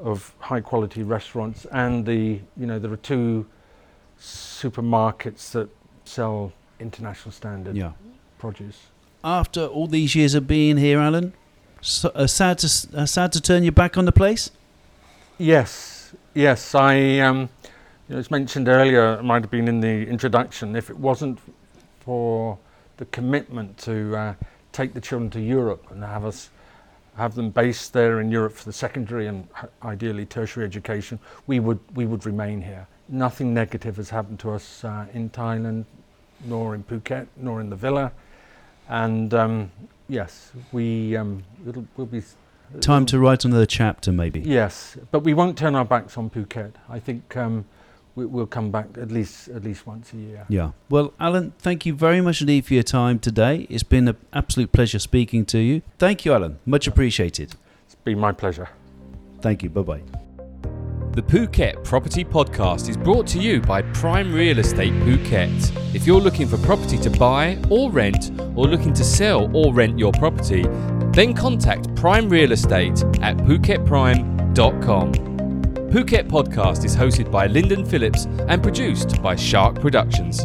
of 0.00 0.32
high 0.38 0.60
quality 0.60 1.02
restaurants, 1.02 1.66
and 1.72 2.06
the 2.06 2.40
you 2.56 2.66
know 2.66 2.78
there 2.78 2.92
are 2.92 2.96
two 2.96 3.46
supermarkets 4.20 5.50
that 5.52 5.68
sell 6.04 6.52
international 6.80 7.32
standard 7.32 7.76
Yeah. 7.76 7.92
produce. 8.38 8.86
After 9.24 9.66
all 9.66 9.86
these 9.88 10.14
years 10.14 10.34
of 10.34 10.46
being 10.46 10.76
here, 10.76 11.00
Alan, 11.00 11.32
so, 11.80 12.10
uh, 12.14 12.26
sad 12.26 12.58
to 12.58 12.66
uh, 12.96 13.06
sad 13.06 13.32
to 13.32 13.40
turn 13.40 13.62
your 13.62 13.72
back 13.72 13.96
on 13.98 14.04
the 14.04 14.12
place. 14.12 14.50
Yes, 15.38 16.12
yes. 16.34 16.74
I, 16.74 17.18
um, 17.20 17.48
you 18.08 18.14
know, 18.14 18.18
as 18.18 18.30
mentioned 18.30 18.68
earlier, 18.68 19.14
it 19.14 19.22
might 19.24 19.42
have 19.42 19.50
been 19.50 19.68
in 19.68 19.80
the 19.80 20.06
introduction. 20.08 20.76
If 20.76 20.90
it 20.90 20.96
wasn't 20.98 21.38
for 22.00 22.58
the 22.96 23.04
commitment 23.06 23.78
to 23.78 24.16
uh, 24.16 24.34
take 24.78 24.94
the 24.94 25.00
children 25.00 25.28
to 25.28 25.40
Europe 25.40 25.90
and 25.90 26.04
have 26.04 26.24
us 26.24 26.50
have 27.16 27.34
them 27.34 27.50
based 27.50 27.92
there 27.92 28.20
in 28.20 28.30
Europe 28.30 28.52
for 28.52 28.64
the 28.64 28.72
secondary 28.72 29.26
and 29.26 29.48
ideally 29.82 30.24
tertiary 30.24 30.64
education, 30.64 31.18
we 31.48 31.58
would 31.58 31.80
we 31.94 32.06
would 32.06 32.24
remain 32.24 32.62
here. 32.62 32.86
Nothing 33.08 33.52
negative 33.52 33.96
has 33.96 34.10
happened 34.10 34.38
to 34.40 34.50
us 34.52 34.84
uh, 34.84 35.06
in 35.12 35.30
Thailand, 35.30 35.84
nor 36.44 36.76
in 36.76 36.84
Phuket, 36.84 37.26
nor 37.36 37.60
in 37.60 37.70
the 37.70 37.76
villa, 37.76 38.12
and 38.88 39.34
um, 39.34 39.72
yes, 40.08 40.52
we 40.70 41.16
um, 41.16 41.42
it'll, 41.68 41.86
we'll 41.96 42.06
be. 42.06 42.22
Time 42.80 43.06
to 43.06 43.18
write 43.18 43.44
another 43.46 43.66
chapter, 43.66 44.12
maybe. 44.12 44.40
Yes, 44.40 44.96
but 45.10 45.20
we 45.20 45.34
won't 45.34 45.56
turn 45.56 45.74
our 45.74 45.86
backs 45.86 46.18
on 46.18 46.30
Phuket. 46.30 46.72
I 46.88 47.00
think 47.00 47.36
um, 47.36 47.64
we, 48.18 48.26
we'll 48.26 48.46
come 48.46 48.70
back 48.70 48.86
at 49.00 49.10
least 49.12 49.48
at 49.48 49.62
least 49.62 49.86
once 49.86 50.12
a 50.12 50.16
year. 50.16 50.44
Yeah. 50.48 50.72
Well, 50.90 51.14
Alan, 51.20 51.52
thank 51.58 51.86
you 51.86 51.94
very 51.94 52.20
much 52.20 52.40
indeed 52.40 52.66
for 52.66 52.74
your 52.74 52.82
time 52.82 53.18
today. 53.18 53.66
It's 53.70 53.84
been 53.84 54.08
an 54.08 54.16
absolute 54.32 54.72
pleasure 54.72 54.98
speaking 54.98 55.46
to 55.46 55.58
you. 55.58 55.82
Thank 55.98 56.24
you, 56.24 56.32
Alan. 56.34 56.58
Much 56.66 56.86
appreciated. 56.86 57.54
It's 57.86 57.94
been 57.94 58.18
my 58.18 58.32
pleasure. 58.32 58.68
Thank 59.40 59.62
you. 59.62 59.70
Bye 59.70 59.82
bye. 59.82 60.02
The 61.12 61.22
Phuket 61.22 61.84
Property 61.84 62.24
Podcast 62.24 62.88
is 62.88 62.96
brought 62.96 63.26
to 63.28 63.38
you 63.38 63.60
by 63.60 63.82
Prime 63.82 64.32
Real 64.32 64.58
Estate 64.58 64.92
Phuket. 65.04 65.94
If 65.94 66.06
you're 66.06 66.20
looking 66.20 66.46
for 66.46 66.58
property 66.58 66.98
to 66.98 67.10
buy 67.10 67.58
or 67.70 67.90
rent, 67.90 68.30
or 68.56 68.66
looking 68.66 68.92
to 68.94 69.04
sell 69.04 69.50
or 69.56 69.72
rent 69.72 69.98
your 69.98 70.12
property, 70.12 70.62
then 71.12 71.34
contact 71.34 71.94
Prime 71.96 72.28
Real 72.28 72.52
Estate 72.52 73.02
at 73.22 73.36
phuketprime.com. 73.38 75.27
Phuket 75.90 76.28
Podcast 76.28 76.84
is 76.84 76.94
hosted 76.94 77.30
by 77.30 77.46
Lyndon 77.46 77.82
Phillips 77.82 78.26
and 78.46 78.62
produced 78.62 79.22
by 79.22 79.34
Shark 79.34 79.80
Productions. 79.80 80.44